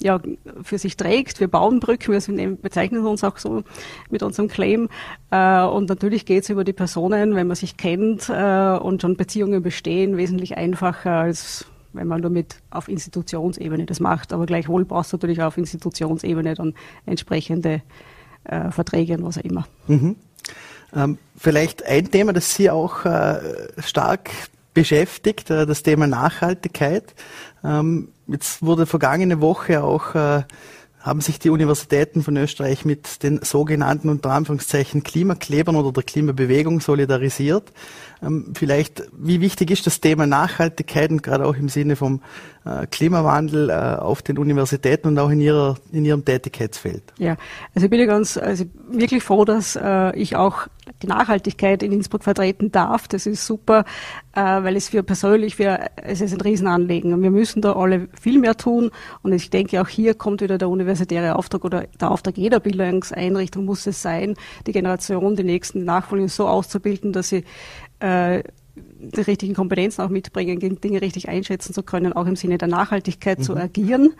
ja, 0.00 0.20
für 0.62 0.78
sich 0.78 0.96
trägt. 0.96 1.40
Wir 1.40 1.48
bauen 1.48 1.80
Brücken, 1.80 2.12
wir 2.12 2.56
bezeichnen 2.56 3.04
uns 3.06 3.24
auch 3.24 3.38
so 3.38 3.62
mit 4.10 4.22
unserem 4.22 4.48
Claim. 4.48 4.88
Äh, 5.30 5.62
und 5.64 5.88
natürlich 5.88 6.26
geht 6.26 6.44
es 6.44 6.50
über 6.50 6.64
die 6.64 6.72
Personen, 6.72 7.34
wenn 7.34 7.46
man 7.46 7.56
sich 7.56 7.76
kennt 7.76 8.28
äh, 8.28 8.76
und 8.76 9.02
schon 9.02 9.16
Beziehungen 9.16 9.62
bestehen, 9.62 10.16
wesentlich 10.16 10.56
einfacher 10.56 11.12
als 11.12 11.66
wenn 11.94 12.08
man 12.08 12.22
nur 12.22 12.30
mit 12.30 12.56
auf 12.70 12.88
Institutionsebene 12.88 13.84
das 13.84 14.00
macht. 14.00 14.32
Aber 14.32 14.46
gleichwohl 14.46 14.84
brauchst 14.84 15.12
du 15.12 15.16
natürlich 15.16 15.42
auf 15.42 15.58
Institutionsebene 15.58 16.54
dann 16.54 16.74
entsprechende 17.04 17.82
äh, 18.44 18.70
Verträge 18.70 19.14
und 19.14 19.24
was 19.24 19.38
auch 19.38 19.44
immer. 19.44 19.66
Mhm. 19.86 20.16
Ähm, 20.94 21.18
vielleicht 21.36 21.84
ein 21.84 22.10
Thema, 22.10 22.32
das 22.32 22.54
Sie 22.54 22.70
auch 22.70 23.04
äh, 23.04 23.40
stark 23.78 24.30
beschäftigt, 24.74 25.50
äh, 25.50 25.66
das 25.66 25.82
Thema 25.82 26.06
Nachhaltigkeit. 26.06 27.14
Ähm, 27.64 28.08
jetzt 28.26 28.62
wurde 28.62 28.86
vergangene 28.86 29.40
Woche 29.40 29.82
auch 29.82 30.14
äh, 30.14 30.42
haben 31.02 31.20
sich 31.20 31.38
die 31.38 31.50
Universitäten 31.50 32.22
von 32.22 32.36
Österreich 32.36 32.84
mit 32.84 33.22
den 33.22 33.40
sogenannten 33.42 34.08
unter 34.08 34.30
Anführungszeichen 34.30 35.02
Klimaklebern 35.02 35.74
oder 35.74 35.92
der 35.92 36.04
Klimabewegung 36.04 36.80
solidarisiert. 36.80 37.72
Ähm, 38.22 38.52
vielleicht, 38.54 39.02
wie 39.16 39.40
wichtig 39.40 39.70
ist 39.70 39.86
das 39.86 40.00
Thema 40.00 40.26
Nachhaltigkeit 40.26 41.10
und 41.10 41.22
gerade 41.22 41.44
auch 41.46 41.56
im 41.56 41.68
Sinne 41.68 41.96
vom 41.96 42.20
äh, 42.64 42.86
Klimawandel 42.86 43.70
äh, 43.70 43.72
auf 43.72 44.22
den 44.22 44.38
Universitäten 44.38 45.08
und 45.08 45.18
auch 45.18 45.30
in, 45.30 45.40
ihrer, 45.40 45.76
in 45.90 46.04
ihrem 46.04 46.24
Tätigkeitsfeld? 46.24 47.02
Ja, 47.18 47.36
also 47.74 47.86
ich 47.86 47.90
bin 47.90 47.98
ja 47.98 48.06
ganz, 48.06 48.36
also 48.36 48.64
wirklich 48.88 49.24
froh, 49.24 49.44
dass 49.44 49.74
äh, 49.74 50.16
ich 50.16 50.36
auch 50.36 50.68
die 51.02 51.08
Nachhaltigkeit 51.08 51.82
in 51.82 51.90
Innsbruck 51.90 52.22
vertreten 52.22 52.70
darf. 52.70 53.08
Das 53.08 53.26
ist 53.26 53.46
super, 53.46 53.84
weil 54.34 54.76
es 54.76 54.88
für 54.88 55.02
persönlich, 55.02 55.56
für, 55.56 55.78
es 55.96 56.20
ist 56.20 56.32
ein 56.32 56.40
Riesenanliegen. 56.40 57.12
Und 57.12 57.22
wir 57.22 57.30
müssen 57.30 57.62
da 57.62 57.74
alle 57.74 58.08
viel 58.20 58.38
mehr 58.38 58.56
tun. 58.56 58.90
Und 59.22 59.32
ich 59.32 59.50
denke, 59.50 59.80
auch 59.80 59.88
hier 59.88 60.14
kommt 60.14 60.40
wieder 60.40 60.58
der 60.58 60.68
universitäre 60.68 61.36
Auftrag 61.36 61.64
oder 61.64 61.86
der 62.00 62.10
Auftrag 62.10 62.36
jeder 62.36 62.58
Bildungseinrichtung 62.58 63.64
muss 63.64 63.86
es 63.86 64.02
sein, 64.02 64.34
die 64.66 64.72
Generation, 64.72 65.36
die 65.36 65.44
nächsten 65.44 65.84
Nachfolger 65.84 66.28
so 66.28 66.48
auszubilden, 66.48 67.12
dass 67.12 67.28
sie 67.28 67.44
äh, 68.02 68.42
die 68.74 69.20
richtigen 69.20 69.54
Kompetenzen 69.54 70.02
auch 70.02 70.08
mitbringen, 70.08 70.80
Dinge 70.80 71.02
richtig 71.02 71.28
einschätzen 71.28 71.74
zu 71.74 71.82
können, 71.82 72.12
auch 72.12 72.26
im 72.26 72.36
Sinne 72.36 72.58
der 72.58 72.68
Nachhaltigkeit 72.68 73.38
mhm. 73.38 73.42
zu 73.42 73.56
agieren. 73.56 74.14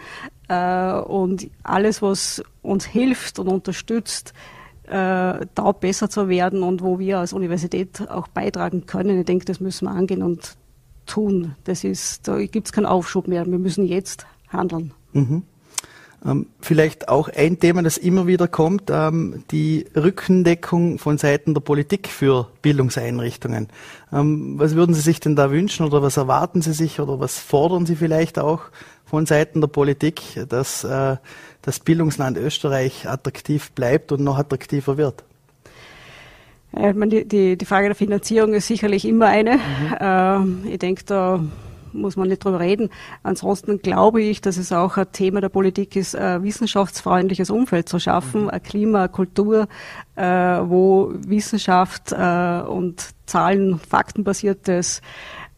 Äh, 0.48 0.92
und 0.92 1.48
alles, 1.62 2.02
was 2.02 2.42
uns 2.62 2.84
hilft 2.84 3.38
und 3.38 3.48
unterstützt, 3.48 4.34
äh, 4.84 4.90
da 4.90 5.72
besser 5.78 6.10
zu 6.10 6.28
werden 6.28 6.62
und 6.62 6.82
wo 6.82 6.98
wir 6.98 7.18
als 7.18 7.32
Universität 7.32 8.08
auch 8.08 8.28
beitragen 8.28 8.86
können, 8.86 9.20
ich 9.20 9.26
denke, 9.26 9.44
das 9.46 9.60
müssen 9.60 9.86
wir 9.86 9.92
angehen 9.92 10.22
und 10.22 10.56
tun. 11.06 11.54
Das 11.64 11.84
ist, 11.84 12.28
da 12.28 12.38
gibt 12.44 12.68
es 12.68 12.72
keinen 12.72 12.86
Aufschub 12.86 13.28
mehr. 13.28 13.46
Wir 13.46 13.58
müssen 13.58 13.86
jetzt 13.86 14.26
handeln. 14.48 14.92
Mhm. 15.12 15.44
Ähm, 16.24 16.46
vielleicht 16.60 17.08
auch 17.08 17.28
ein 17.28 17.58
Thema, 17.58 17.82
das 17.82 17.98
immer 17.98 18.26
wieder 18.26 18.46
kommt, 18.46 18.90
ähm, 18.90 19.42
die 19.50 19.86
Rückendeckung 19.96 20.98
von 20.98 21.18
Seiten 21.18 21.52
der 21.52 21.60
Politik 21.60 22.08
für 22.08 22.48
Bildungseinrichtungen. 22.62 23.68
Ähm, 24.12 24.54
was 24.56 24.76
würden 24.76 24.94
Sie 24.94 25.00
sich 25.00 25.18
denn 25.18 25.34
da 25.34 25.50
wünschen 25.50 25.84
oder 25.84 26.00
was 26.00 26.16
erwarten 26.16 26.62
Sie 26.62 26.74
sich 26.74 27.00
oder 27.00 27.18
was 27.18 27.38
fordern 27.38 27.86
Sie 27.86 27.96
vielleicht 27.96 28.38
auch 28.38 28.62
von 29.04 29.26
Seiten 29.26 29.60
der 29.60 29.68
Politik, 29.68 30.22
dass 30.48 30.84
äh, 30.84 31.16
das 31.62 31.80
Bildungsland 31.80 32.38
Österreich 32.38 33.08
attraktiv 33.08 33.72
bleibt 33.72 34.12
und 34.12 34.22
noch 34.22 34.38
attraktiver 34.38 34.96
wird? 34.96 35.24
Die, 36.74 37.28
die, 37.28 37.58
die 37.58 37.64
Frage 37.66 37.88
der 37.88 37.94
Finanzierung 37.94 38.54
ist 38.54 38.66
sicherlich 38.66 39.04
immer 39.04 39.26
eine. 39.26 39.58
Mhm. 40.40 40.66
Ich 40.66 40.78
denke, 40.78 41.02
da 41.04 41.44
muss 41.92 42.16
man 42.16 42.28
nicht 42.28 42.44
drüber 42.44 42.60
reden. 42.60 42.90
Ansonsten 43.22 43.80
glaube 43.80 44.22
ich, 44.22 44.40
dass 44.40 44.56
es 44.56 44.72
auch 44.72 44.96
ein 44.96 45.10
Thema 45.12 45.40
der 45.40 45.48
Politik 45.48 45.96
ist, 45.96 46.16
ein 46.16 46.42
wissenschaftsfreundliches 46.42 47.50
Umfeld 47.50 47.88
zu 47.88 47.98
schaffen, 47.98 48.44
mhm. 48.44 48.50
ein 48.50 48.62
Klima, 48.62 48.98
eine 49.00 49.08
Kultur, 49.08 49.68
äh, 50.16 50.24
wo 50.24 51.12
Wissenschaft 51.14 52.12
äh, 52.12 52.60
und 52.62 53.10
Zahlen, 53.26 53.78
faktenbasiertes 53.78 55.00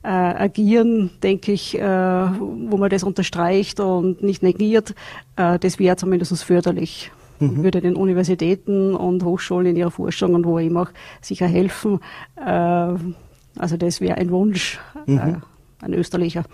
äh, 0.05 0.09
Agieren, 0.09 1.11
denke 1.23 1.53
ich, 1.53 1.79
äh, 1.79 1.83
wo 1.83 2.77
man 2.77 2.91
das 2.91 3.03
unterstreicht 3.03 3.81
und 3.81 4.23
nicht 4.23 4.43
negiert, 4.43 4.95
äh, 5.37 5.59
das 5.59 5.79
wäre 5.79 5.97
zumindest 5.97 6.45
förderlich. 6.45 7.11
Mhm. 7.41 7.65
Würde 7.65 7.81
den 7.81 7.97
Universitäten 7.97 8.95
und 8.95 9.25
Hochschulen 9.25 9.69
in 9.69 9.77
ihrer 9.77 9.91
Forschung 9.91 10.35
und 10.35 10.45
wo 10.45 10.59
immer 10.59 10.83
auch 10.83 10.91
sicher 11.21 11.47
helfen. 11.47 12.01
Also 12.37 13.77
das 13.77 14.01
wäre 14.01 14.19
ein 14.19 14.31
Wunsch. 14.31 14.79
Mhm 15.07 15.43
ein 15.85 15.95
Österreicher. 15.95 16.45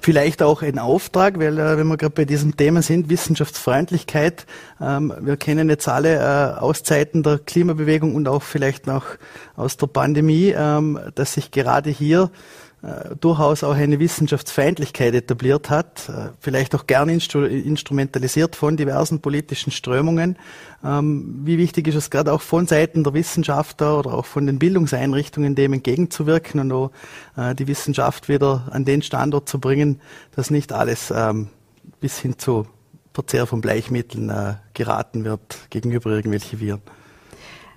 Vielleicht 0.00 0.42
auch 0.42 0.62
ein 0.62 0.78
Auftrag, 0.78 1.38
weil 1.38 1.58
äh, 1.58 1.76
wenn 1.76 1.86
wir 1.86 1.98
gerade 1.98 2.14
bei 2.14 2.24
diesem 2.24 2.56
Thema 2.56 2.80
sind, 2.80 3.10
Wissenschaftsfreundlichkeit, 3.10 4.46
ähm, 4.80 5.12
wir 5.20 5.36
kennen 5.36 5.68
jetzt 5.68 5.86
alle 5.86 6.16
äh, 6.16 6.58
Auszeiten 6.58 7.22
der 7.22 7.38
Klimabewegung 7.38 8.14
und 8.14 8.26
auch 8.26 8.42
vielleicht 8.42 8.86
noch 8.86 9.04
aus 9.54 9.76
der 9.76 9.88
Pandemie, 9.88 10.54
ähm, 10.56 10.98
dass 11.14 11.34
sich 11.34 11.50
gerade 11.50 11.90
hier 11.90 12.30
durchaus 13.20 13.64
auch 13.64 13.74
eine 13.74 13.98
Wissenschaftsfeindlichkeit 13.98 15.14
etabliert 15.14 15.70
hat, 15.70 16.08
äh, 16.08 16.28
vielleicht 16.40 16.74
auch 16.74 16.86
gern 16.86 17.08
instru 17.08 17.44
instrumentalisiert 17.44 18.54
von 18.54 18.76
diversen 18.76 19.20
politischen 19.20 19.72
Strömungen. 19.72 20.36
Ähm, 20.84 21.40
wie 21.44 21.58
wichtig 21.58 21.88
ist 21.88 21.94
es 21.94 22.10
gerade 22.10 22.32
auch 22.32 22.42
von 22.42 22.66
Seiten 22.66 23.02
der 23.02 23.14
Wissenschaftler 23.14 23.98
oder 23.98 24.14
auch 24.14 24.26
von 24.26 24.46
den 24.46 24.58
Bildungseinrichtungen 24.58 25.54
dem 25.54 25.72
entgegenzuwirken 25.72 26.60
und 26.60 26.72
auch 26.72 26.90
äh, 27.36 27.54
die 27.54 27.66
Wissenschaft 27.66 28.28
wieder 28.28 28.68
an 28.70 28.84
den 28.84 29.02
Standort 29.02 29.48
zu 29.48 29.58
bringen, 29.58 30.00
dass 30.34 30.50
nicht 30.50 30.72
alles 30.72 31.12
ähm, 31.14 31.48
bis 32.00 32.18
hin 32.18 32.38
zu 32.38 32.66
Verzehr 33.14 33.46
von 33.46 33.62
Bleichmitteln 33.62 34.28
äh, 34.28 34.54
geraten 34.74 35.24
wird 35.24 35.70
gegenüber 35.70 36.10
irgendwelche 36.10 36.60
Viren. 36.60 36.82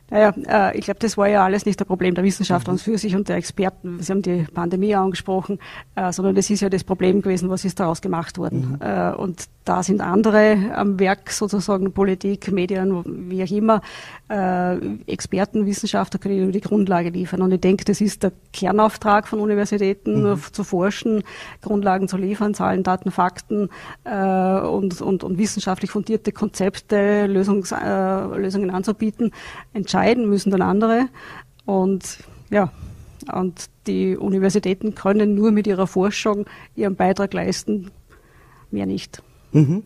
Naja, 0.10 0.34
äh, 0.48 0.78
ich 0.78 0.86
glaube, 0.86 1.00
das 1.00 1.18
war 1.18 1.28
ja 1.28 1.44
alles 1.44 1.66
nicht 1.66 1.80
das 1.80 1.88
Problem 1.88 2.16
der 2.16 2.24
Wissenschaftler 2.24 2.74
mhm. 2.74 2.80
für 2.80 2.98
sich 2.98 3.16
und 3.16 3.30
der 3.30 3.38
Experten. 3.38 4.02
Sie 4.02 4.12
haben 4.12 4.22
die 4.22 4.46
Pandemie 4.54 4.96
angesprochen, 4.96 5.60
äh, 5.96 6.12
sondern 6.12 6.36
das 6.36 6.50
ist 6.50 6.62
ja 6.62 6.70
das 6.70 6.84
Problem 6.84 7.22
gewesen, 7.22 7.50
was 7.50 7.66
ist 7.66 7.80
daraus 7.80 8.02
gemacht 8.02 8.38
worden. 8.38 8.78
Mhm. 8.80 8.88
Äh, 8.88 9.12
und 9.14 9.46
da 9.70 9.84
sind 9.84 10.02
andere 10.02 10.72
am 10.74 11.00
Werk, 11.00 11.30
sozusagen 11.30 11.94
Politik, 11.94 12.52
Medien, 12.52 13.04
wie 13.30 13.44
auch 13.44 13.52
immer. 13.52 13.82
Äh, 14.28 14.78
Experten, 15.06 15.68
Wissenschaftler 15.68 16.20
können 16.20 16.42
nur 16.42 16.52
die 16.52 16.60
Grundlage 16.60 17.10
liefern. 17.10 17.44
Und 17.44 17.52
ich 17.52 17.62
denke, 17.62 17.86
das 17.86 18.02
ist 18.02 18.24
der 18.24 18.32
Kernauftrag 18.52 19.28
von 19.28 19.40
Universitäten, 19.40 20.24
mhm. 20.24 20.42
zu 20.52 20.64
forschen, 20.64 21.22
Grundlagen 21.62 22.08
zu 22.08 22.18
liefern, 22.18 22.56
Zahlen, 22.56 22.82
Daten, 22.82 23.12
Fakten 23.12 23.70
äh, 24.06 24.60
und, 24.60 25.04
und, 25.04 25.24
und 25.24 25.38
wissenschaftlich 25.38 25.92
fundierte 25.92 26.32
Konzepte, 26.32 27.28
Lösungs, 27.28 27.72
äh, 27.72 28.38
Lösungen 28.38 28.72
anzubieten. 28.72 29.32
Entscheiden 29.74 30.28
müssen 30.28 30.50
dann 30.50 30.64
andere. 30.64 31.10
Und 31.66 32.18
ja, 32.50 32.72
und 33.32 33.66
die 33.86 34.18
Universitäten 34.18 34.96
können 34.96 35.36
nur 35.36 35.52
mit 35.52 35.68
ihrer 35.68 35.86
Forschung 35.86 36.48
ihren 36.76 36.96
Beitrag 36.96 37.36
leisten, 37.36 37.92
mehr 38.72 38.88
nicht. 38.88 39.22
Mhm. 39.52 39.84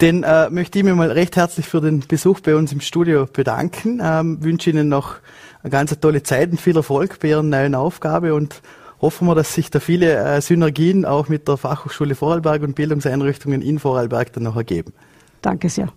Den 0.00 0.22
äh, 0.22 0.48
möchte 0.48 0.78
ich 0.78 0.84
mir 0.84 0.94
mal 0.94 1.10
recht 1.10 1.36
herzlich 1.36 1.66
für 1.66 1.82
den 1.82 2.00
Besuch 2.00 2.40
bei 2.40 2.56
uns 2.56 2.72
im 2.72 2.80
Studio 2.80 3.26
bedanken. 3.30 4.00
Ähm, 4.02 4.42
wünsche 4.42 4.70
Ihnen 4.70 4.88
noch 4.88 5.16
eine 5.62 5.70
ganz 5.70 5.98
tolle 6.00 6.22
Zeit 6.22 6.50
und 6.50 6.60
viel 6.60 6.76
Erfolg 6.76 7.20
bei 7.20 7.28
Ihrer 7.28 7.42
neuen 7.42 7.74
Aufgabe 7.74 8.34
und 8.34 8.62
hoffen 9.00 9.28
wir, 9.28 9.34
dass 9.34 9.54
sich 9.54 9.70
da 9.70 9.78
viele 9.78 10.14
äh, 10.14 10.40
Synergien 10.40 11.04
auch 11.04 11.28
mit 11.28 11.48
der 11.48 11.58
Fachhochschule 11.58 12.14
Vorarlberg 12.14 12.62
und 12.62 12.74
Bildungseinrichtungen 12.74 13.60
in 13.60 13.78
Vorarlberg 13.78 14.32
dann 14.32 14.44
noch 14.44 14.56
ergeben. 14.56 14.94
Danke 15.42 15.68
sehr. 15.68 15.92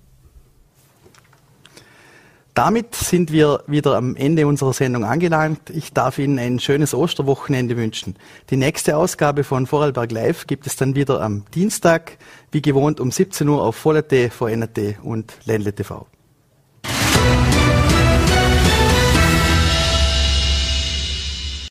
Damit 2.54 2.94
sind 2.94 3.32
wir 3.32 3.64
wieder 3.66 3.96
am 3.96 4.16
Ende 4.16 4.46
unserer 4.46 4.74
Sendung 4.74 5.06
angelangt. 5.06 5.72
Ich 5.72 5.92
darf 5.92 6.20
Ihnen 6.20 6.38
ein 6.38 6.60
schönes 6.60 6.94
Osterwochenende 6.94 7.78
wünschen. 7.78 8.16
Die 8.52 8.58
nächste 8.58 8.96
Ausgabe 8.96 9.44
von 9.44 9.66
Vorarlberg 9.66 10.12
Live 10.12 10.46
gibt 10.46 10.68
es 10.68 10.76
dann 10.76 10.94
wieder 10.94 11.20
am 11.22 11.46
Dienstag, 11.56 12.20
wie 12.54 12.62
gewohnt 12.62 13.00
um 13.00 13.12
17 13.12 13.48
Uhr 13.50 13.62
auf 13.62 13.76
Voll.at, 13.76 14.14
VNAT 14.32 15.00
und 15.02 15.34
Ländle 15.46 15.74
TV. 15.74 16.08